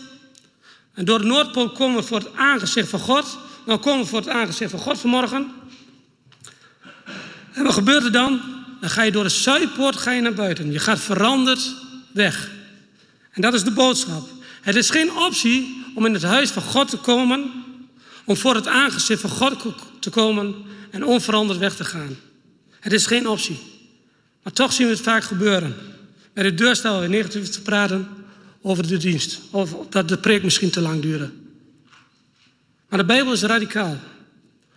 En 0.94 1.04
door 1.04 1.18
het 1.18 1.26
Noordpoort 1.26 1.72
komen 1.72 2.00
we 2.00 2.06
voor 2.06 2.18
het 2.18 2.36
aangezicht 2.36 2.88
van 2.88 3.00
God. 3.00 3.38
Dan 3.66 3.80
komen 3.80 4.00
we 4.00 4.08
voor 4.08 4.18
het 4.18 4.28
aangezicht 4.28 4.70
van 4.70 4.80
God 4.80 4.98
vanmorgen. 4.98 5.50
En 7.52 7.62
wat 7.64 7.74
gebeurt 7.74 8.04
er 8.04 8.12
dan? 8.12 8.40
Dan 8.80 8.90
ga 8.90 9.02
je 9.02 9.10
door 9.10 9.22
de 9.22 9.28
Zuidpoort 9.28 9.96
ga 9.96 10.10
je 10.10 10.20
naar 10.20 10.34
buiten. 10.34 10.72
Je 10.72 10.78
gaat 10.78 11.00
veranderd 11.00 11.74
weg. 12.12 12.50
En 13.30 13.42
dat 13.42 13.54
is 13.54 13.64
de 13.64 13.70
boodschap. 13.70 14.28
Het 14.60 14.76
is 14.76 14.90
geen 14.90 15.16
optie 15.16 15.84
om 15.94 16.06
in 16.06 16.14
het 16.14 16.22
huis 16.22 16.50
van 16.50 16.62
God 16.62 16.88
te 16.88 16.96
komen, 16.96 17.50
om 18.24 18.36
voor 18.36 18.54
het 18.54 18.66
aangezicht 18.66 19.20
van 19.20 19.30
God 19.30 19.64
te 19.98 20.10
komen 20.10 20.54
en 20.90 21.04
onveranderd 21.04 21.58
weg 21.58 21.76
te 21.76 21.84
gaan. 21.84 22.16
Het 22.80 22.92
is 22.92 23.06
geen 23.06 23.28
optie. 23.28 23.69
Maar 24.42 24.52
toch 24.52 24.72
zien 24.72 24.86
we 24.86 24.92
het 24.92 25.02
vaak 25.02 25.22
gebeuren. 25.22 25.76
Bij 26.32 26.42
de 26.42 26.54
deur 26.54 26.76
staan 26.76 27.00
we 27.00 27.08
negatief 27.08 27.48
te 27.48 27.62
praten 27.62 28.08
over 28.62 28.86
de 28.86 28.96
dienst. 28.96 29.40
Of 29.50 29.74
dat 29.88 30.08
de 30.08 30.18
preek 30.18 30.42
misschien 30.42 30.70
te 30.70 30.80
lang 30.80 31.02
duurde. 31.02 31.30
Maar 32.88 32.98
de 32.98 33.04
Bijbel 33.04 33.32
is 33.32 33.42
radicaal. 33.42 33.98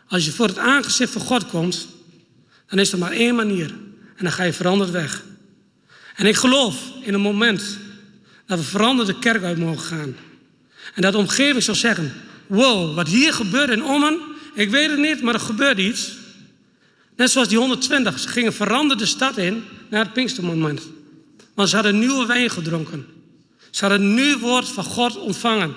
Als 0.08 0.26
je 0.26 0.32
voor 0.32 0.48
het 0.48 0.58
aangezicht 0.58 1.12
van 1.12 1.22
God 1.22 1.46
komt, 1.46 1.88
dan 2.68 2.80
is 2.80 2.92
er 2.92 2.98
maar 2.98 3.12
één 3.12 3.36
manier. 3.36 3.70
En 4.16 4.24
dan 4.24 4.32
ga 4.32 4.44
je 4.44 4.54
veranderd 4.54 4.90
weg. 4.90 5.24
En 6.16 6.26
ik 6.26 6.36
geloof 6.36 6.76
in 7.02 7.14
een 7.14 7.22
moment 7.22 7.78
dat 8.46 8.58
we 8.58 8.64
veranderde 8.66 9.20
kerk 9.20 9.44
uit 9.44 9.58
mogen 9.58 9.86
gaan. 9.86 10.16
En 10.96 11.02
dat 11.02 11.12
de 11.12 11.18
omgeving 11.18 11.64
zal 11.64 11.76
zeggen: 11.76 12.14
Wow, 12.48 12.96
wat 12.96 13.08
hier 13.08 13.34
gebeurt 13.34 13.70
in 13.70 13.84
Ommen, 13.84 14.20
ik 14.54 14.70
weet 14.70 14.90
het 14.90 15.00
niet, 15.00 15.22
maar 15.22 15.34
er 15.34 15.40
gebeurt 15.40 15.78
iets. 15.78 16.12
Net 17.16 17.32
zoals 17.32 17.48
die 17.48 17.58
120, 17.58 18.20
ze 18.20 18.28
gingen 18.28 18.54
veranderde 18.54 19.06
stad 19.06 19.38
in 19.38 19.64
naar 19.90 20.04
het 20.04 20.14
Pinkstermoment. 20.14 20.82
Want 21.54 21.70
ze 21.70 21.76
hadden 21.76 22.00
nieuwe 22.00 22.26
wijn 22.26 22.50
gedronken. 22.50 23.06
Ze 23.72 23.86
hadden 23.86 24.02
een 24.02 24.14
nieuw 24.14 24.40
woord 24.40 24.68
van 24.68 24.84
God 24.84 25.18
ontvangen. 25.18 25.74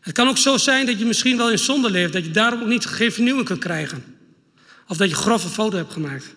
Het 0.00 0.14
kan 0.14 0.28
ook 0.28 0.38
zo 0.38 0.56
zijn 0.56 0.86
dat 0.86 0.98
je 0.98 1.04
misschien 1.04 1.36
wel 1.36 1.50
in 1.50 1.58
zonde 1.58 1.90
leeft, 1.90 2.12
dat 2.12 2.24
je 2.24 2.30
daarom 2.30 2.60
ook 2.60 2.68
niet 2.68 2.86
vernieuwing 2.86 3.46
kunt 3.46 3.60
krijgen. 3.60 4.04
Of 4.88 4.96
dat 4.96 5.08
je 5.08 5.14
grove 5.14 5.48
foto 5.48 5.76
hebt 5.76 5.92
gemaakt. 5.92 6.34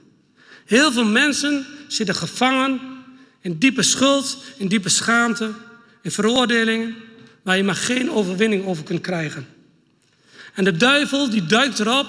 Heel 0.65 0.91
veel 0.91 1.06
mensen 1.06 1.65
zitten 1.88 2.15
gevangen 2.15 2.79
in 3.41 3.58
diepe 3.58 3.84
schuld, 3.84 4.38
in 4.58 4.67
diepe 4.67 4.89
schaamte, 4.89 5.51
in 6.01 6.12
veroordelingen, 6.12 6.96
waar 7.41 7.58
je 7.58 7.63
maar 7.63 7.75
geen 7.75 8.12
overwinning 8.12 8.65
over 8.65 8.84
kunt 8.84 9.01
krijgen. 9.01 9.48
En 10.53 10.63
de 10.63 10.77
duivel 10.77 11.29
die 11.29 11.46
duikt 11.46 11.79
erop 11.79 12.08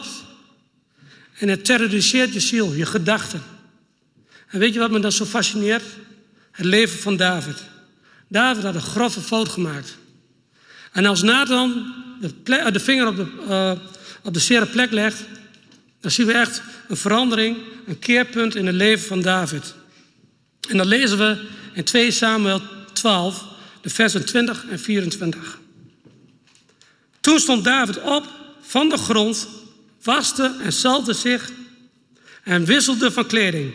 en 1.38 1.48
het 1.48 1.64
terroriseert 1.64 2.32
je 2.32 2.40
ziel, 2.40 2.72
je 2.72 2.86
gedachten. 2.86 3.42
En 4.48 4.58
weet 4.58 4.72
je 4.72 4.78
wat 4.78 4.90
me 4.90 5.00
dan 5.00 5.12
zo 5.12 5.24
fascineert? 5.24 5.82
Het 6.50 6.66
leven 6.66 6.98
van 6.98 7.16
David. 7.16 7.56
David 8.28 8.62
had 8.62 8.74
een 8.74 8.80
grove 8.80 9.20
fout 9.20 9.48
gemaakt. 9.48 9.96
En 10.92 11.06
als 11.06 11.22
Nathan 11.22 11.94
de, 12.20 12.32
eh, 12.44 12.80
vinger 12.82 13.06
op 13.06 13.16
de, 13.16 13.26
uh, 13.48 13.72
op 14.22 14.34
de 14.34 14.40
zere 14.40 14.66
plek 14.66 14.90
legt, 14.90 15.24
dan 16.00 16.10
zien 16.10 16.26
we 16.26 16.32
echt 16.32 16.62
een 16.88 16.96
verandering, 16.96 17.56
een 17.86 17.98
keerpunt 17.98 18.54
in 18.54 18.66
het 18.66 18.74
leven 18.74 19.06
van 19.06 19.20
David. 19.20 19.74
En 20.68 20.76
dat 20.76 20.86
lezen 20.86 21.18
we 21.18 21.46
in 21.72 21.84
2 21.84 22.10
Samuel 22.10 22.60
12, 22.92 23.44
de 23.80 23.90
versen 23.90 24.24
20 24.24 24.64
en 24.70 24.78
24. 24.78 25.58
Toen 27.20 27.38
stond 27.38 27.64
David 27.64 28.00
op 28.02 28.26
van 28.60 28.88
de 28.88 28.96
grond, 28.96 29.48
waste 30.02 30.56
en 30.62 30.72
zalte 30.72 31.12
zich 31.12 31.50
en 32.42 32.64
wisselde 32.64 33.10
van 33.10 33.26
kleding. 33.26 33.72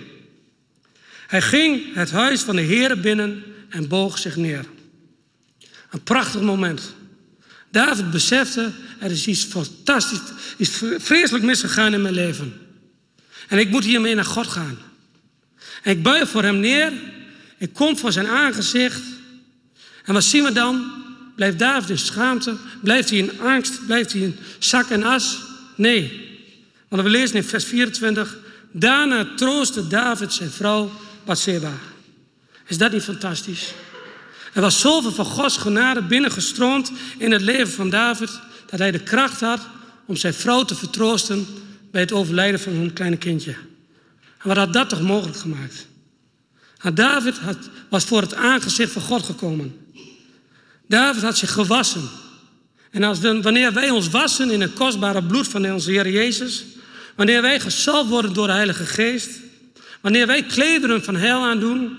Hij 1.28 1.42
ging 1.42 1.94
het 1.94 2.12
huis 2.12 2.42
van 2.42 2.56
de 2.56 2.62
Heer 2.62 3.00
binnen 3.00 3.44
en 3.70 3.88
boog 3.88 4.18
zich 4.18 4.36
neer. 4.36 4.66
Een 5.92 6.04
prachtig 6.04 6.42
moment. 6.42 6.94
David 7.72 8.12
besefte, 8.12 8.72
er 9.00 9.12
is 9.12 9.28
iets 9.28 9.44
fantastisch, 9.44 10.20
iets 10.58 10.82
vreselijk 10.98 11.44
misgegaan 11.44 11.94
in 11.94 12.02
mijn 12.02 12.14
leven. 12.14 12.54
En 13.48 13.58
ik 13.58 13.70
moet 13.70 13.84
hiermee 13.84 14.16
naar 14.16 14.26
God 14.26 14.48
gaan. 14.48 14.78
En 15.84 15.92
ik 15.92 16.04
buig 16.04 16.30
voor 16.30 16.44
hem 16.44 16.60
neer. 16.60 16.94
Ik 17.58 17.74
kom 17.74 17.98
voor 17.98 18.12
zijn 18.12 18.28
aangezicht. 18.28 19.02
En 20.06 20.14
wat 20.14 20.24
zien 20.24 20.44
we 20.44 20.52
dan? 20.52 20.92
Blijft 21.36 21.60
David 21.60 21.90
in 21.90 21.98
schaamte? 21.98 22.56
Blijft 22.82 23.10
hij 23.10 23.18
in 23.18 23.40
angst? 23.42 23.86
Blijft 23.86 24.12
hij 24.12 24.22
in 24.22 24.38
zak 24.60 24.90
en 24.90 25.04
as? 25.04 25.38
Nee. 25.76 26.32
Want 26.88 27.04
we 27.04 27.10
lezen 27.10 27.36
in 27.36 27.44
vers 27.44 27.66
24. 27.66 28.38
Daarna 28.72 29.28
troostte 29.36 29.88
David 29.88 30.34
zijn 30.34 30.50
vrouw 30.50 30.92
Bathsheba. 31.26 31.74
Is 32.68 32.78
dat 32.78 32.92
niet 32.92 33.04
fantastisch? 33.04 33.74
Er 34.54 34.62
was 34.62 34.80
zoveel 34.80 35.12
van 35.12 35.26
Gods 35.26 35.58
genade 35.58 36.02
binnengestroomd 36.02 36.92
in 37.18 37.32
het 37.32 37.42
leven 37.42 37.74
van 37.74 37.90
David, 37.90 38.40
dat 38.70 38.80
hij 38.80 38.92
de 38.92 39.04
kracht 39.04 39.40
had 39.40 39.60
om 40.06 40.16
zijn 40.16 40.34
vrouw 40.34 40.64
te 40.64 40.76
vertroosten 40.76 41.48
bij 41.92 42.02
het 42.02 42.12
overlijden 42.12 42.60
van 42.60 42.74
hun 42.74 42.94
kleine 42.94 43.18
kindje. 43.18 43.52
En 44.22 44.48
wat 44.48 44.58
had 44.58 44.74
dat 44.74 44.90
toch 44.90 45.02
mogelijk 45.02 45.38
gemaakt? 45.38 45.88
Nou, 46.82 46.96
David 46.96 47.38
had, 47.38 47.58
was 47.90 48.04
voor 48.04 48.22
het 48.22 48.34
aangezicht 48.34 48.92
van 48.92 49.02
God 49.02 49.24
gekomen. 49.24 49.78
David 50.88 51.22
had 51.22 51.38
zich 51.38 51.52
gewassen. 51.52 52.10
En 52.94 53.04
als 53.04 53.20
wanneer 53.20 53.74
wij 53.74 53.90
ons 53.90 54.10
wassen 54.10 54.52
in 54.52 54.62
het 54.62 54.74
kostbare 54.74 55.24
bloed 55.24 55.48
van 55.48 55.72
onze 55.72 55.92
Heer 55.92 56.10
Jezus, 56.10 56.66
wanneer 57.16 57.42
wij 57.42 57.60
gezalfd 57.60 58.10
worden 58.10 58.34
door 58.34 58.48
de 58.48 58.54
Heilige 58.54 58.86
Geest, 58.86 59.30
wanneer 60.02 60.28
wij 60.28 60.44
klederen 60.44 61.04
van 61.04 61.16
heil 61.16 61.44
aandoen, 61.44 61.98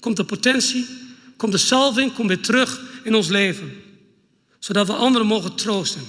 komt 0.00 0.16
de 0.16 0.24
potentie, 0.24 0.86
komt 1.36 1.52
de 1.52 1.58
salving, 1.58 2.14
komt 2.14 2.28
weer 2.28 2.40
terug 2.40 2.80
in 3.02 3.14
ons 3.14 3.28
leven. 3.28 3.72
Zodat 4.58 4.86
we 4.86 4.92
anderen 4.92 5.26
mogen 5.26 5.54
troosten. 5.54 6.02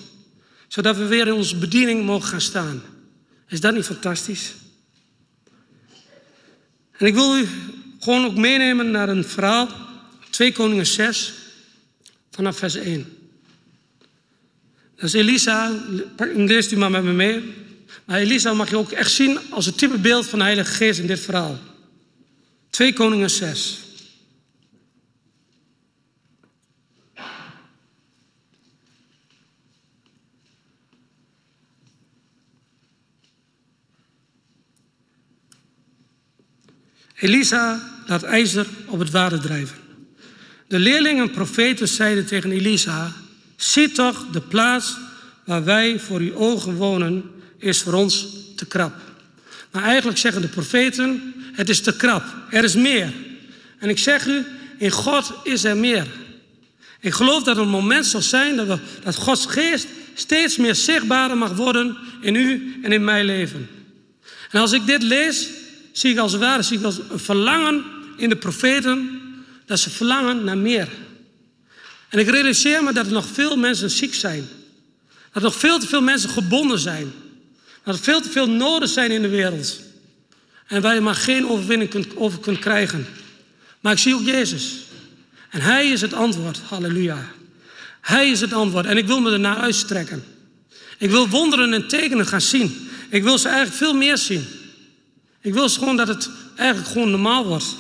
Zodat 0.68 0.98
we 0.98 1.06
weer 1.06 1.28
in 1.28 1.34
onze 1.34 1.58
bediening 1.58 2.06
mogen 2.06 2.30
gaan 2.30 2.42
staan. 2.42 2.82
Is 3.48 3.62
dat 3.62 3.74
niet 3.74 3.86
fantastisch? 3.86 4.54
En 6.92 7.06
ik 7.06 7.14
wil 7.14 7.38
u 7.38 7.48
gewoon 8.00 8.26
ook 8.26 8.36
meenemen 8.36 8.92
naar 8.92 9.10
een 9.10 9.24
verhaal, 9.24 9.70
2 10.30 10.52
Koningen 10.52 10.88
6, 10.88 11.34
vanaf 12.32 12.58
vers 12.58 12.76
1. 12.76 13.19
Is 15.00 15.14
Elisa, 15.14 15.72
leest 16.36 16.72
u 16.72 16.78
maar 16.78 16.92
met 16.92 17.04
me 17.04 17.12
mee. 17.12 17.54
Maar 18.06 18.20
Elisa 18.20 18.54
mag 18.54 18.70
je 18.70 18.78
ook 18.78 18.92
echt 18.92 19.12
zien 19.12 19.40
als 19.50 19.66
het 19.66 19.78
type 19.78 19.98
beeld 19.98 20.28
van 20.28 20.40
de 20.40 20.46
Heilige 20.46 20.74
Geest 20.74 21.00
in 21.00 21.08
dit 21.08 21.20
verhaal. 21.20 21.60
2 22.70 22.94
Koningen 22.94 23.30
6. 23.30 23.80
Elisa 37.16 37.90
laat 38.08 38.24
ijzer 38.24 38.68
op 38.86 39.00
het 39.00 39.10
water 39.10 39.40
drijven. 39.40 39.78
De 40.68 40.80
leerlingen 40.80 41.24
en 41.24 41.32
profeten 41.32 41.88
zeiden 41.88 42.26
tegen 42.26 42.52
Elisa: 42.52 43.14
Zie 43.60 43.92
toch, 43.92 44.26
de 44.32 44.42
plaats 44.42 44.98
waar 45.44 45.64
wij 45.64 46.00
voor 46.00 46.20
uw 46.20 46.34
ogen 46.34 46.76
wonen, 46.76 47.32
is 47.58 47.82
voor 47.82 47.94
ons 47.94 48.28
te 48.56 48.66
krap. 48.66 48.94
Maar 49.72 49.84
eigenlijk 49.84 50.18
zeggen 50.18 50.42
de 50.42 50.48
profeten: 50.48 51.34
Het 51.54 51.70
is 51.70 51.82
te 51.82 51.96
krap, 51.96 52.24
er 52.50 52.64
is 52.64 52.76
meer. 52.76 53.14
En 53.80 53.90
ik 53.90 53.98
zeg 53.98 54.28
u: 54.28 54.46
In 54.78 54.92
God 54.92 55.34
is 55.44 55.64
er 55.64 55.78
meer. 55.78 56.08
Ik 57.00 57.14
geloof 57.14 57.44
dat 57.44 57.58
er 57.58 57.62
een 57.62 57.70
moment 57.70 58.06
zal 58.06 58.22
zijn 58.22 58.56
dat, 58.56 58.80
dat 59.04 59.16
Gods 59.16 59.46
geest 59.46 59.88
steeds 60.14 60.58
meer 60.58 60.76
zichtbaarder 60.76 61.38
mag 61.38 61.52
worden 61.52 61.98
in 62.22 62.36
u 62.36 62.80
en 62.84 62.92
in 62.92 63.04
mijn 63.04 63.26
leven. 63.26 63.70
En 64.52 64.60
als 64.60 64.72
ik 64.72 64.86
dit 64.86 65.04
lees, 65.04 65.50
zie 65.92 66.12
ik 66.12 66.18
als 66.18 66.32
het 66.32 66.42
ware 66.42 66.64
zie 66.64 66.78
ik 66.78 66.84
als 66.84 67.00
een 67.10 67.20
verlangen 67.20 67.84
in 68.18 68.30
de 68.30 68.36
profeten 68.36 69.22
dat 69.66 69.80
ze 69.80 69.90
verlangen 69.90 70.44
naar 70.44 70.58
meer. 70.58 70.88
En 72.10 72.20
ik 72.20 72.30
realiseer 72.30 72.84
me 72.84 72.94
dat 72.94 73.06
er 73.06 73.12
nog 73.12 73.26
veel 73.26 73.58
mensen 73.58 73.90
ziek 73.90 74.16
zijn. 74.16 74.48
Dat 75.08 75.44
er 75.44 75.50
nog 75.50 75.56
veel 75.56 75.80
te 75.80 75.88
veel 75.88 76.02
mensen 76.02 76.30
gebonden 76.30 76.80
zijn. 76.80 77.12
Dat 77.84 77.96
er 77.96 78.04
veel 78.04 78.22
te 78.22 78.30
veel 78.30 78.50
noden 78.50 78.90
zijn 78.90 79.12
in 79.12 79.22
de 79.22 79.28
wereld. 79.30 79.80
En 80.68 80.82
waar 80.82 80.94
je 80.94 81.02
maar 81.02 81.16
geen 81.16 81.50
overwinning 81.50 82.16
over 82.16 82.40
kunt 82.40 82.60
krijgen. 82.60 83.08
Maar 83.80 83.94
ik 83.94 84.00
zie 84.00 84.16
ook 84.16 84.26
Jezus. 84.26 84.76
En 85.50 85.62
Hij 85.62 85.90
is 85.90 86.02
het 86.02 86.14
antwoord. 86.14 86.60
Halleluja. 86.68 87.32
Hij 88.02 88.30
is 88.30 88.42
het 88.42 88.54
antwoord. 88.54 88.86
En 88.86 88.98
ik 88.98 89.08
wil 89.08 89.22
me 89.22 89.32
ernaar 89.32 89.58
uitstrekken. 89.58 90.24
Ik 90.98 91.10
wil 91.10 91.28
wonderen 91.28 91.74
en 91.74 91.88
tekenen 91.88 92.28
gaan 92.28 92.42
zien. 92.42 92.90
Ik 93.10 93.24
wil 93.24 93.38
ze 93.38 93.48
eigenlijk 93.48 93.78
veel 93.78 93.94
meer 93.94 94.18
zien. 94.18 94.48
Ik 95.42 95.54
wil 95.54 95.70
gewoon 95.70 95.98
dat 95.98 96.08
het 96.08 96.30
eigenlijk 96.56 96.92
gewoon 96.92 97.10
normaal 97.10 97.46
wordt. 97.46 97.76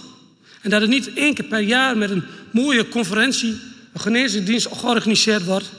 En 0.62 0.70
dat 0.70 0.82
het 0.82 0.90
niet 0.90 1.14
één 1.14 1.34
keer 1.34 1.46
per 1.46 1.60
jaar 1.60 1.98
met 1.98 2.10
een 2.10 2.24
mooie 2.52 2.88
conferentie, 2.88 3.60
een 4.00 4.06
geneesdienst 4.06 4.68
georganiseerd 4.72 5.46
wordt. 5.46 5.72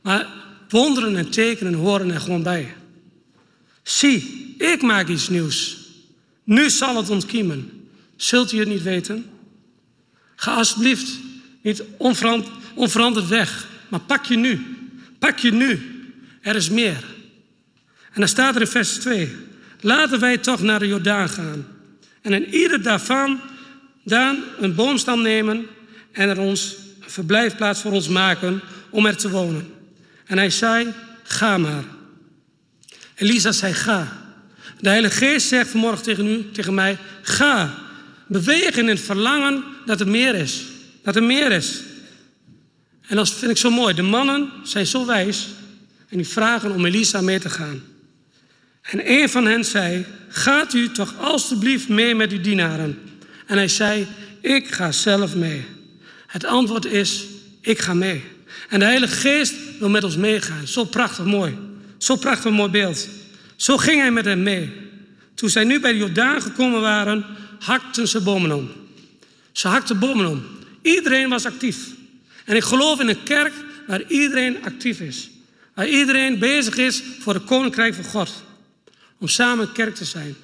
Maar 0.00 0.26
wonderen 0.68 1.16
en 1.16 1.30
tekenen 1.30 1.74
horen 1.74 2.10
er 2.10 2.20
gewoon 2.20 2.42
bij. 2.42 2.74
Zie, 3.82 4.54
ik 4.58 4.82
maak 4.82 5.08
iets 5.08 5.28
nieuws. 5.28 5.76
Nu 6.44 6.70
zal 6.70 6.96
het 6.96 7.10
ontkiemen. 7.10 7.88
Zult 8.16 8.52
u 8.52 8.58
het 8.58 8.68
niet 8.68 8.82
weten? 8.82 9.26
Ga 10.36 10.54
alsjeblieft 10.54 11.18
niet 11.62 11.82
onveranderd 12.74 13.28
weg, 13.28 13.68
maar 13.88 14.00
pak 14.00 14.24
je 14.24 14.36
nu. 14.36 14.76
Pak 15.18 15.38
je 15.38 15.52
nu. 15.52 15.80
Er 16.40 16.56
is 16.56 16.70
meer. 16.70 17.04
En 18.12 18.20
dan 18.20 18.28
staat 18.28 18.54
er 18.54 18.60
in 18.60 18.66
vers 18.66 18.94
2. 18.94 19.36
Laten 19.80 20.20
wij 20.20 20.38
toch 20.38 20.62
naar 20.62 20.78
de 20.78 20.86
Jordaan 20.86 21.28
gaan. 21.28 21.66
En 22.22 22.32
in 22.32 22.54
ieder 22.54 22.82
daarvan 22.82 23.40
dan 24.04 24.42
een 24.58 24.74
boomstam 24.74 25.22
nemen 25.22 25.66
en 26.12 26.28
er 26.28 26.38
ons 26.38 26.76
verblijfplaats 27.06 27.80
voor 27.80 27.92
ons 27.92 28.08
maken 28.08 28.60
om 28.90 29.06
er 29.06 29.16
te 29.16 29.30
wonen. 29.30 29.72
En 30.24 30.38
hij 30.38 30.50
zei, 30.50 30.92
ga 31.22 31.58
maar. 31.58 31.84
Elisa 33.14 33.52
zei, 33.52 33.74
ga. 33.74 34.24
De 34.80 34.88
Heilige 34.88 35.16
Geest 35.16 35.48
zegt 35.48 35.70
vanmorgen 35.70 36.02
tegen 36.02 36.26
u, 36.26 36.50
tegen 36.52 36.74
mij, 36.74 36.98
ga. 37.22 37.74
Beweeg 38.26 38.76
in 38.76 38.88
het 38.88 39.00
verlangen 39.00 39.64
dat 39.86 40.00
er 40.00 40.08
meer 40.08 40.34
is. 40.34 40.62
Dat 41.02 41.16
er 41.16 41.22
meer 41.22 41.52
is. 41.52 41.82
En 43.06 43.16
dat 43.16 43.30
vind 43.30 43.50
ik 43.50 43.56
zo 43.56 43.70
mooi. 43.70 43.94
De 43.94 44.02
mannen 44.02 44.50
zijn 44.62 44.86
zo 44.86 45.06
wijs 45.06 45.48
en 46.08 46.16
die 46.16 46.28
vragen 46.28 46.70
om 46.70 46.84
Elisa 46.84 47.20
mee 47.20 47.38
te 47.38 47.50
gaan. 47.50 47.82
En 48.82 49.10
een 49.10 49.28
van 49.28 49.46
hen 49.46 49.64
zei: 49.64 50.04
Gaat 50.28 50.74
u 50.74 50.90
toch 50.90 51.14
alstublieft 51.18 51.88
mee 51.88 52.14
met 52.14 52.32
uw 52.32 52.40
dienaren? 52.40 52.98
En 53.46 53.56
hij 53.56 53.68
zei: 53.68 54.06
Ik 54.40 54.74
ga 54.74 54.92
zelf 54.92 55.34
mee. 55.34 55.75
Het 56.36 56.44
antwoord 56.44 56.84
is: 56.84 57.24
Ik 57.60 57.78
ga 57.78 57.94
mee. 57.94 58.24
En 58.68 58.78
de 58.78 58.84
Heilige 58.84 59.14
Geest 59.14 59.54
wil 59.78 59.88
met 59.88 60.04
ons 60.04 60.16
meegaan. 60.16 60.66
Zo 60.66 60.84
prachtig 60.84 61.24
mooi. 61.24 61.58
Zo 61.98 62.16
prachtig 62.16 62.52
mooi 62.52 62.70
beeld. 62.70 63.08
Zo 63.56 63.76
ging 63.76 64.00
hij 64.00 64.10
met 64.10 64.24
hem 64.24 64.42
mee. 64.42 64.72
Toen 65.34 65.48
zij 65.48 65.64
nu 65.64 65.80
bij 65.80 65.92
de 65.92 65.98
Jordaan 65.98 66.42
gekomen 66.42 66.80
waren, 66.80 67.24
hakten 67.58 68.08
ze 68.08 68.20
bomen 68.20 68.52
om. 68.52 68.70
Ze 69.52 69.68
hakten 69.68 69.98
bomen 69.98 70.26
om. 70.26 70.42
Iedereen 70.82 71.28
was 71.28 71.46
actief. 71.46 71.78
En 72.44 72.56
ik 72.56 72.64
geloof 72.64 73.00
in 73.00 73.08
een 73.08 73.22
kerk 73.22 73.52
waar 73.86 74.02
iedereen 74.02 74.64
actief 74.64 75.00
is. 75.00 75.30
Waar 75.74 75.88
iedereen 75.88 76.38
bezig 76.38 76.76
is 76.76 77.02
voor 77.20 77.34
het 77.34 77.44
koninkrijk 77.44 77.94
van 77.94 78.04
God 78.04 78.42
om 79.18 79.28
samen 79.28 79.72
kerk 79.72 79.94
te 79.94 80.04
zijn. 80.04 80.36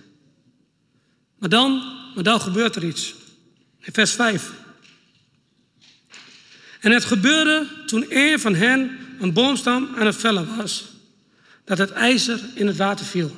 Maar 1.39 1.49
dan, 1.49 1.83
maar 2.15 2.25
dan 2.25 2.41
gebeurt 2.41 2.77
er 2.77 2.85
iets. 2.85 3.15
In 3.81 3.93
vers 3.93 4.13
5. 4.13 4.61
En 6.83 6.90
het 6.90 7.05
gebeurde 7.05 7.66
toen 7.87 8.07
een 8.09 8.40
van 8.40 8.55
hen 8.55 8.99
een 9.21 9.33
boomstam 9.33 9.88
aan 9.97 10.07
het 10.07 10.16
vellen 10.16 10.57
was, 10.57 10.85
dat 11.64 11.79
het 11.79 11.90
ijzer 11.90 12.40
in 12.55 12.66
het 12.66 12.77
water 12.77 13.07
viel. 13.07 13.37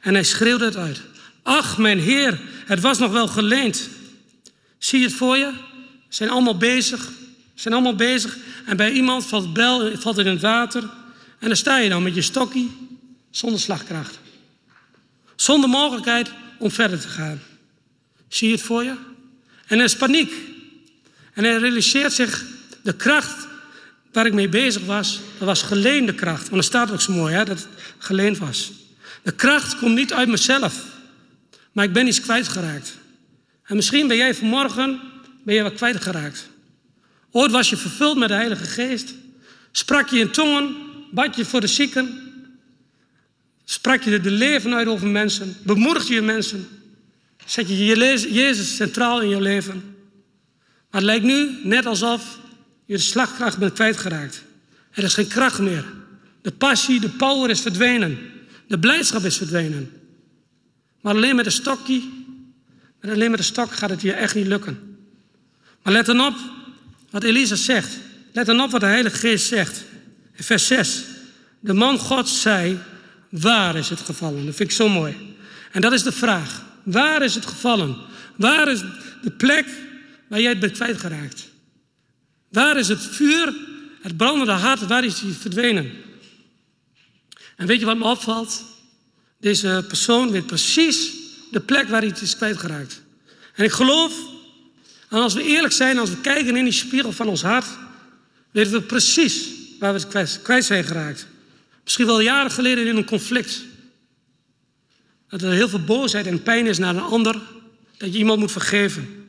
En 0.00 0.14
hij 0.14 0.24
schreeuwde 0.24 0.64
het 0.64 0.76
uit. 0.76 1.00
Ach, 1.42 1.78
mijn 1.78 1.98
Heer, 1.98 2.40
het 2.64 2.80
was 2.80 2.98
nog 2.98 3.12
wel 3.12 3.28
geleend. 3.28 3.88
Zie 4.78 4.98
je 4.98 5.04
het 5.04 5.14
voor 5.14 5.36
je? 5.36 5.52
Zijn 6.08 6.30
allemaal 6.30 6.56
bezig. 6.56 7.10
zijn 7.54 7.74
allemaal 7.74 7.94
bezig. 7.94 8.36
En 8.64 8.76
bij 8.76 8.92
iemand 8.92 9.26
valt 9.26 9.52
bel, 9.52 9.96
valt 9.96 10.18
in 10.18 10.26
het 10.26 10.40
water. 10.40 10.82
En 11.38 11.48
dan 11.48 11.56
sta 11.56 11.78
je 11.78 11.88
dan 11.88 12.02
met 12.02 12.14
je 12.14 12.22
stokje 12.22 12.66
zonder 13.30 13.60
slagkracht. 13.60 14.18
Zonder 15.36 15.70
mogelijkheid 15.70 16.30
om 16.58 16.70
verder 16.70 17.00
te 17.00 17.08
gaan. 17.08 17.42
Zie 18.28 18.48
je 18.48 18.54
het 18.54 18.62
voor 18.62 18.84
je? 18.84 18.94
En 19.66 19.78
er 19.78 19.84
is 19.84 19.96
paniek. 19.96 20.32
En 21.32 21.44
hij 21.44 21.56
realiseert 21.56 22.12
zich 22.12 22.44
de 22.86 22.96
kracht 22.96 23.46
waar 24.12 24.26
ik 24.26 24.32
mee 24.32 24.48
bezig 24.48 24.84
was, 24.84 25.20
dat 25.38 25.46
was 25.46 25.62
geleende 25.62 26.14
kracht. 26.14 26.42
Want 26.42 26.54
dat 26.54 26.64
staat 26.64 26.90
ook 26.90 27.00
zo 27.00 27.12
mooi, 27.12 27.34
hè, 27.34 27.44
dat 27.44 27.58
het 27.58 27.68
geleend 27.98 28.38
was. 28.38 28.72
De 29.22 29.32
kracht 29.32 29.76
komt 29.76 29.94
niet 29.94 30.12
uit 30.12 30.28
mezelf, 30.28 30.84
maar 31.72 31.84
ik 31.84 31.92
ben 31.92 32.06
iets 32.06 32.20
kwijtgeraakt. 32.20 32.98
En 33.64 33.76
misschien 33.76 34.08
ben 34.08 34.16
jij 34.16 34.34
vanmorgen 34.34 35.00
ben 35.44 35.54
je 35.54 35.62
wat 35.62 35.74
kwijtgeraakt. 35.74 36.48
Ooit 37.30 37.50
was 37.50 37.70
je 37.70 37.76
vervuld 37.76 38.18
met 38.18 38.28
de 38.28 38.34
Heilige 38.34 38.64
Geest. 38.64 39.14
Sprak 39.72 40.08
je 40.08 40.18
in 40.18 40.30
tongen? 40.30 40.76
Bad 41.10 41.36
je 41.36 41.44
voor 41.44 41.60
de 41.60 41.66
zieken? 41.66 42.20
Sprak 43.64 44.02
je 44.02 44.20
de 44.20 44.30
leven 44.30 44.74
uit 44.74 44.86
over 44.86 45.06
mensen? 45.06 45.56
Bemoedigde 45.62 46.14
je 46.14 46.22
mensen? 46.22 46.68
Zet 47.46 47.68
je 47.68 47.84
Jezus 48.32 48.76
centraal 48.76 49.20
in 49.20 49.28
je 49.28 49.40
leven? 49.40 49.96
Maar 50.90 51.00
het 51.00 51.02
lijkt 51.02 51.24
nu 51.24 51.58
net 51.62 51.86
alsof 51.86 52.38
je 52.86 52.98
slagkracht 52.98 53.58
bent 53.58 53.72
kwijtgeraakt. 53.72 54.42
Er 54.90 55.04
is 55.04 55.14
geen 55.14 55.26
kracht 55.26 55.58
meer. 55.58 55.84
De 56.42 56.52
passie, 56.52 57.00
de 57.00 57.08
power 57.08 57.50
is 57.50 57.60
verdwenen. 57.60 58.18
De 58.68 58.78
blijdschap 58.78 59.24
is 59.24 59.36
verdwenen. 59.36 59.90
Maar 61.00 61.14
alleen 61.14 61.36
met 61.36 61.46
een 61.46 61.52
stokje, 61.52 62.02
met 63.00 63.10
alleen 63.10 63.30
met 63.30 63.38
een 63.38 63.44
stok 63.44 63.72
gaat 63.72 63.90
het 63.90 64.00
je 64.00 64.12
echt 64.12 64.34
niet 64.34 64.46
lukken. 64.46 64.98
Maar 65.82 65.92
let 65.92 66.06
dan 66.06 66.20
op 66.20 66.34
wat 67.10 67.22
Elisa 67.22 67.56
zegt. 67.56 67.98
Let 68.32 68.46
dan 68.46 68.60
op 68.60 68.70
wat 68.70 68.80
de 68.80 68.86
Heilige 68.86 69.16
Geest 69.16 69.46
zegt. 69.46 69.84
In 70.36 70.44
vers 70.44 70.66
6. 70.66 71.02
De 71.60 71.72
man 71.72 71.98
God 71.98 72.28
zei, 72.28 72.78
waar 73.28 73.76
is 73.76 73.88
het 73.88 74.00
gevallen? 74.00 74.46
Dat 74.46 74.54
vind 74.54 74.70
ik 74.70 74.76
zo 74.76 74.88
mooi. 74.88 75.36
En 75.72 75.80
dat 75.80 75.92
is 75.92 76.02
de 76.02 76.12
vraag. 76.12 76.64
Waar 76.82 77.22
is 77.22 77.34
het 77.34 77.46
gevallen? 77.46 77.96
Waar 78.36 78.68
is 78.68 78.80
de 79.22 79.30
plek 79.30 79.66
waar 80.28 80.40
jij 80.40 80.50
het 80.50 80.60
bent 80.60 80.72
kwijtgeraakt? 80.72 81.48
Waar 82.56 82.76
is 82.76 82.88
het 82.88 83.02
vuur, 83.02 83.54
het 84.02 84.16
brandende 84.16 84.52
hart, 84.52 84.86
waar 84.86 85.04
is 85.04 85.20
die 85.20 85.32
verdwenen? 85.32 85.92
En 87.56 87.66
weet 87.66 87.80
je 87.80 87.86
wat 87.86 87.98
me 87.98 88.04
opvalt? 88.04 88.64
Deze 89.40 89.84
persoon 89.88 90.30
weet 90.30 90.46
precies 90.46 91.12
de 91.50 91.60
plek 91.60 91.88
waar 91.88 92.00
hij 92.00 92.12
is 92.20 92.36
kwijtgeraakt. 92.36 93.02
En 93.54 93.64
ik 93.64 93.72
geloof, 93.72 94.12
en 95.08 95.18
als 95.18 95.34
we 95.34 95.42
eerlijk 95.42 95.72
zijn, 95.72 95.98
als 95.98 96.10
we 96.10 96.20
kijken 96.20 96.56
in 96.56 96.64
die 96.64 96.72
spiegel 96.72 97.12
van 97.12 97.28
ons 97.28 97.42
hart, 97.42 97.66
weten 98.50 98.72
we 98.72 98.82
precies 98.82 99.48
waar 99.78 99.94
we 99.94 100.18
het 100.18 100.40
kwijt 100.42 100.64
zijn 100.64 100.84
geraakt. 100.84 101.26
Misschien 101.84 102.06
wel 102.06 102.20
jaren 102.20 102.50
geleden 102.50 102.86
in 102.86 102.96
een 102.96 103.04
conflict. 103.04 103.62
Dat 105.28 105.42
er 105.42 105.52
heel 105.52 105.68
veel 105.68 105.84
boosheid 105.84 106.26
en 106.26 106.42
pijn 106.42 106.66
is 106.66 106.78
naar 106.78 106.96
een 106.96 107.02
ander. 107.02 107.40
Dat 107.96 108.12
je 108.12 108.18
iemand 108.18 108.38
moet 108.38 108.52
vergeven. 108.52 109.26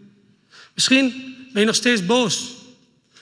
Misschien 0.73 1.35
ben 1.51 1.61
je 1.61 1.67
nog 1.67 1.75
steeds 1.75 2.05
boos. 2.05 2.55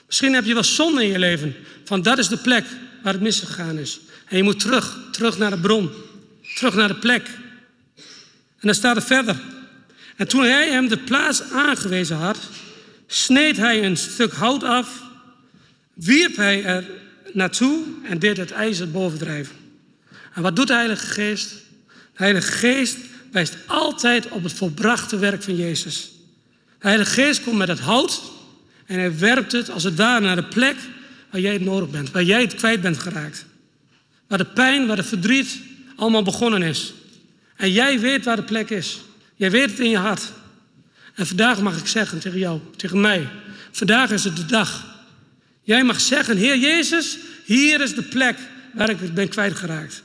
Misschien 0.06 0.34
heb 0.34 0.44
je 0.44 0.54
wel 0.54 0.64
zonde 0.64 1.02
in 1.02 1.10
je 1.10 1.18
leven. 1.18 1.54
Van 1.84 2.02
dat 2.02 2.18
is 2.18 2.28
de 2.28 2.36
plek 2.36 2.64
waar 3.02 3.12
het 3.12 3.22
misgegaan 3.22 3.78
is. 3.78 4.00
En 4.28 4.36
je 4.36 4.42
moet 4.42 4.60
terug, 4.60 4.98
terug 5.12 5.38
naar 5.38 5.50
de 5.50 5.58
bron. 5.58 5.90
Terug 6.54 6.74
naar 6.74 6.88
de 6.88 6.94
plek. 6.94 7.26
En 8.58 8.72
dan 8.72 8.74
staat 8.74 8.96
er 8.96 9.02
verder. 9.02 9.36
En 10.16 10.28
toen 10.28 10.42
hij 10.42 10.70
hem 10.70 10.88
de 10.88 10.98
plaats 10.98 11.42
aangewezen 11.42 12.16
had, 12.16 12.38
sneed 13.06 13.56
hij 13.56 13.84
een 13.84 13.96
stuk 13.96 14.32
hout 14.32 14.62
af, 14.62 15.02
wierp 15.94 16.36
hij 16.36 16.64
er 16.64 16.84
naartoe 17.32 17.84
en 18.04 18.18
deed 18.18 18.36
het 18.36 18.50
ijzer 18.50 18.90
bovendrijven. 18.90 19.56
En 20.34 20.42
wat 20.42 20.56
doet 20.56 20.66
de 20.66 20.74
Heilige 20.74 21.06
Geest? 21.06 21.50
De 21.86 22.22
Heilige 22.22 22.52
Geest 22.52 22.96
wijst 23.32 23.56
altijd 23.66 24.28
op 24.28 24.42
het 24.42 24.52
volbrachte 24.52 25.18
werk 25.18 25.42
van 25.42 25.56
Jezus. 25.56 26.12
De 26.78 26.88
Heilige 26.88 27.10
Geest 27.10 27.42
komt 27.42 27.56
met 27.56 27.68
het 27.68 27.80
hout 27.80 28.22
en 28.86 28.98
hij 28.98 29.18
werpt 29.18 29.52
het 29.52 29.70
als 29.70 29.82
het 29.82 29.96
ware 29.96 30.20
naar 30.20 30.36
de 30.36 30.44
plek 30.44 30.76
waar 31.30 31.40
jij 31.40 31.52
het 31.52 31.64
nodig 31.64 31.90
bent, 31.90 32.10
waar 32.10 32.22
jij 32.22 32.40
het 32.40 32.54
kwijt 32.54 32.80
bent 32.80 32.98
geraakt. 32.98 33.46
Waar 34.28 34.38
de 34.38 34.44
pijn, 34.44 34.86
waar 34.86 34.96
de 34.96 35.02
verdriet 35.02 35.58
allemaal 35.96 36.22
begonnen 36.22 36.62
is. 36.62 36.92
En 37.56 37.72
jij 37.72 38.00
weet 38.00 38.24
waar 38.24 38.36
de 38.36 38.42
plek 38.42 38.70
is. 38.70 39.00
Jij 39.34 39.50
weet 39.50 39.70
het 39.70 39.78
in 39.78 39.90
je 39.90 39.98
hart. 39.98 40.32
En 41.14 41.26
vandaag 41.26 41.60
mag 41.60 41.78
ik 41.78 41.86
zeggen 41.86 42.18
tegen 42.18 42.38
jou, 42.38 42.60
tegen 42.76 43.00
mij. 43.00 43.28
Vandaag 43.70 44.10
is 44.10 44.24
het 44.24 44.36
de 44.36 44.46
dag. 44.46 44.84
Jij 45.62 45.84
mag 45.84 46.00
zeggen, 46.00 46.36
Heer 46.36 46.58
Jezus, 46.58 47.18
hier 47.44 47.80
is 47.80 47.94
de 47.94 48.02
plek 48.02 48.38
waar 48.72 48.90
ik 48.90 49.14
ben 49.14 49.28
kwijtgeraakt. 49.28 50.02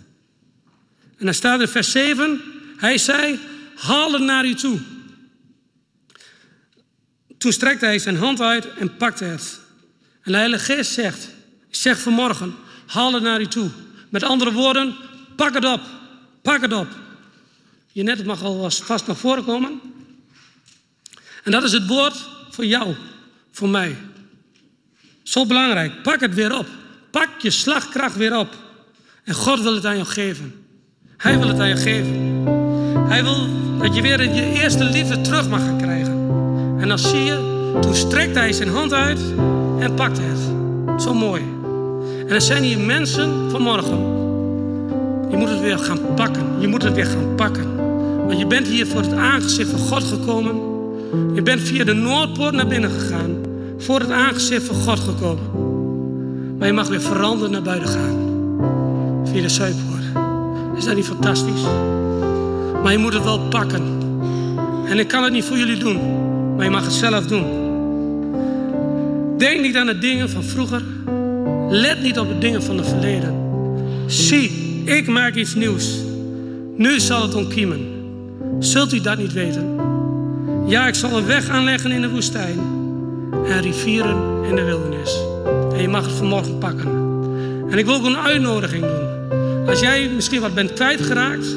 En 1.17 1.25
dan 1.25 1.33
staat 1.33 1.61
in 1.61 1.67
vers 1.67 1.91
7, 1.91 2.41
hij 2.77 2.97
zei, 2.97 3.39
haal 3.75 4.11
het 4.13 4.21
naar 4.21 4.45
u 4.45 4.53
toe. 4.53 4.79
Toen 7.41 7.51
strekte 7.51 7.85
hij 7.85 7.99
zijn 7.99 8.17
hand 8.17 8.41
uit 8.41 8.73
en 8.73 8.95
pakte 8.97 9.23
het. 9.23 9.59
En 10.21 10.31
de 10.31 10.37
Heilige 10.37 10.73
Geest 10.73 10.91
zegt, 10.91 11.29
ik 11.69 11.75
zeg 11.75 11.99
vanmorgen, 11.99 12.55
haal 12.85 13.13
het 13.13 13.23
naar 13.23 13.41
u 13.41 13.47
toe. 13.47 13.69
Met 14.09 14.23
andere 14.23 14.51
woorden, 14.51 14.95
pak 15.35 15.53
het 15.53 15.65
op, 15.65 15.81
pak 16.41 16.61
het 16.61 16.73
op. 16.73 16.87
Je 17.91 18.03
net 18.03 18.25
mag 18.25 18.43
al 18.43 18.69
vast 18.71 19.07
naar 19.07 19.15
voren 19.15 19.45
komen. 19.45 19.79
En 21.43 21.51
dat 21.51 21.63
is 21.63 21.71
het 21.71 21.87
woord 21.87 22.27
voor 22.49 22.65
jou, 22.65 22.95
voor 23.51 23.69
mij. 23.69 23.95
Zo 25.23 25.45
belangrijk. 25.45 26.01
Pak 26.01 26.19
het 26.19 26.33
weer 26.33 26.57
op. 26.57 26.67
Pak 27.11 27.29
je 27.39 27.49
slagkracht 27.49 28.15
weer 28.15 28.37
op. 28.37 28.55
En 29.23 29.33
God 29.33 29.61
wil 29.61 29.75
het 29.75 29.85
aan 29.85 29.95
jou 29.95 30.07
geven. 30.07 30.65
Hij 31.17 31.39
wil 31.39 31.47
het 31.47 31.59
aan 31.59 31.69
je 31.69 31.77
geven. 31.77 32.45
Hij 33.07 33.23
wil 33.23 33.47
dat 33.77 33.95
je 33.95 34.01
weer 34.01 34.33
je 34.33 34.59
eerste 34.61 34.83
liefde 34.83 35.21
terug 35.21 35.47
mag 35.47 35.59
gaan 35.59 35.77
krijgen. 35.77 36.00
En 36.81 36.87
dan 36.87 36.99
zie 36.99 37.23
je, 37.23 37.39
toen 37.79 37.95
strekte 37.95 38.39
hij 38.39 38.53
zijn 38.53 38.69
hand 38.69 38.93
uit 38.93 39.19
en 39.79 39.93
pakte 39.93 40.21
het. 40.21 40.39
Zo 41.01 41.13
mooi. 41.13 41.41
En 42.27 42.33
er 42.33 42.41
zijn 42.41 42.63
hier 42.63 42.79
mensen 42.79 43.51
vanmorgen. 43.51 43.97
Je 45.29 45.37
moet 45.37 45.49
het 45.49 45.59
weer 45.61 45.77
gaan 45.77 45.99
pakken. 46.15 46.43
Je 46.59 46.67
moet 46.67 46.83
het 46.83 46.93
weer 46.93 47.05
gaan 47.05 47.35
pakken. 47.35 47.75
Want 48.25 48.39
je 48.39 48.45
bent 48.45 48.67
hier 48.67 48.87
voor 48.87 49.01
het 49.01 49.13
aangezicht 49.13 49.69
van 49.69 49.79
God 49.79 50.03
gekomen. 50.03 50.55
Je 51.33 51.41
bent 51.41 51.61
via 51.61 51.83
de 51.83 51.93
Noordpoort 51.93 52.53
naar 52.53 52.67
binnen 52.67 52.91
gegaan. 52.91 53.35
Voor 53.77 53.99
het 53.99 54.11
aangezicht 54.11 54.63
van 54.63 54.75
God 54.75 54.99
gekomen. 54.99 55.43
Maar 56.57 56.67
je 56.67 56.73
mag 56.73 56.87
weer 56.87 57.01
veranderen 57.01 57.51
naar 57.51 57.61
buiten 57.61 57.89
gaan. 57.89 58.15
Via 59.25 59.41
de 59.41 59.49
Zuidpoort. 59.49 60.03
Is 60.77 60.85
dat 60.85 60.95
niet 60.95 61.05
fantastisch? 61.05 61.61
Maar 62.83 62.91
je 62.91 62.97
moet 62.97 63.13
het 63.13 63.23
wel 63.23 63.39
pakken. 63.39 63.83
En 64.85 64.99
ik 64.99 65.07
kan 65.07 65.23
het 65.23 65.33
niet 65.33 65.45
voor 65.45 65.57
jullie 65.57 65.77
doen. 65.77 66.20
Maar 66.61 66.69
je 66.69 66.75
mag 66.75 66.85
het 66.85 66.93
zelf 66.93 67.27
doen. 67.27 67.45
Denk 69.37 69.61
niet 69.61 69.75
aan 69.77 69.85
de 69.85 69.97
dingen 69.97 70.29
van 70.29 70.43
vroeger. 70.43 70.81
Let 71.69 72.01
niet 72.01 72.19
op 72.19 72.27
de 72.27 72.37
dingen 72.37 72.63
van 72.63 72.77
het 72.77 72.87
verleden. 72.87 73.35
Zie, 74.07 74.51
ik 74.85 75.07
maak 75.07 75.35
iets 75.35 75.55
nieuws. 75.55 75.95
Nu 76.77 76.99
zal 76.99 77.21
het 77.21 77.35
ontkiemen. 77.35 77.79
Zult 78.59 78.93
u 78.93 79.01
dat 79.01 79.17
niet 79.17 79.33
weten? 79.33 79.75
Ja, 80.67 80.87
ik 80.87 80.95
zal 80.95 81.17
een 81.17 81.25
weg 81.25 81.49
aanleggen 81.49 81.91
in 81.91 82.01
de 82.01 82.09
woestijn 82.09 82.59
en 83.45 83.61
rivieren 83.61 84.17
in 84.49 84.55
de 84.55 84.63
wildernis. 84.63 85.17
En 85.73 85.81
je 85.81 85.87
mag 85.87 86.05
het 86.05 86.13
vanmorgen 86.13 86.57
pakken. 86.57 86.89
En 87.69 87.77
ik 87.77 87.85
wil 87.85 87.95
ook 87.95 88.05
een 88.05 88.17
uitnodiging 88.17 88.81
doen. 88.81 89.67
Als 89.67 89.79
jij 89.79 90.09
misschien 90.15 90.41
wat 90.41 90.53
bent 90.53 90.73
kwijtgeraakt, 90.73 91.49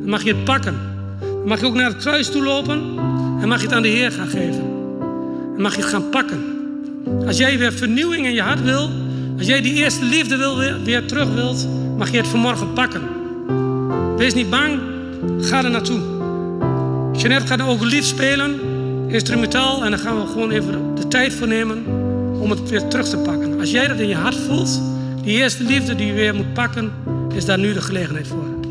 dan 0.00 0.08
mag 0.08 0.22
je 0.22 0.34
het 0.34 0.44
pakken. 0.44 0.74
Dan 1.20 1.48
mag 1.48 1.60
je 1.60 1.66
ook 1.66 1.74
naar 1.74 1.88
het 1.88 2.02
kruis 2.02 2.30
toe 2.30 2.42
lopen 2.42 3.10
en 3.42 3.48
mag 3.48 3.60
je 3.60 3.66
het 3.66 3.74
aan 3.74 3.82
de 3.82 3.88
Heer 3.88 4.12
gaan 4.12 4.28
geven. 4.28 4.64
Dan 5.52 5.62
mag 5.62 5.74
je 5.74 5.80
het 5.80 5.90
gaan 5.90 6.08
pakken. 6.08 6.40
Als 7.26 7.36
jij 7.36 7.58
weer 7.58 7.72
vernieuwing 7.72 8.26
in 8.26 8.32
je 8.32 8.42
hart 8.42 8.62
wil, 8.62 8.90
als 9.38 9.46
jij 9.46 9.60
die 9.60 9.74
eerste 9.74 10.04
liefde 10.04 10.36
wil, 10.36 10.56
weer 10.84 11.06
terug 11.06 11.34
wilt, 11.34 11.68
mag 11.96 12.10
je 12.10 12.16
het 12.16 12.26
vanmorgen 12.26 12.72
pakken. 12.72 13.00
Wees 14.16 14.34
niet 14.34 14.50
bang, 14.50 14.80
ga 15.40 15.64
er 15.64 15.70
naartoe. 15.70 16.00
Jeanette 17.12 17.46
gaat 17.46 17.62
ook 17.62 17.82
lied 17.82 18.04
spelen, 18.04 18.60
instrumentaal, 19.08 19.84
en 19.84 19.90
dan 19.90 20.00
gaan 20.00 20.20
we 20.20 20.26
gewoon 20.26 20.50
even 20.50 20.94
de 20.94 21.08
tijd 21.08 21.32
voor 21.32 21.48
nemen 21.48 21.84
om 22.40 22.50
het 22.50 22.68
weer 22.68 22.88
terug 22.88 23.08
te 23.08 23.16
pakken. 23.16 23.60
Als 23.60 23.70
jij 23.70 23.86
dat 23.86 23.98
in 23.98 24.08
je 24.08 24.14
hart 24.14 24.36
voelt, 24.36 24.82
die 25.22 25.36
eerste 25.36 25.64
liefde 25.64 25.94
die 25.94 26.06
je 26.06 26.12
weer 26.12 26.34
moet 26.34 26.52
pakken, 26.52 26.92
is 27.34 27.44
daar 27.44 27.58
nu 27.58 27.72
de 27.72 27.82
gelegenheid 27.82 28.26
voor. 28.26 28.61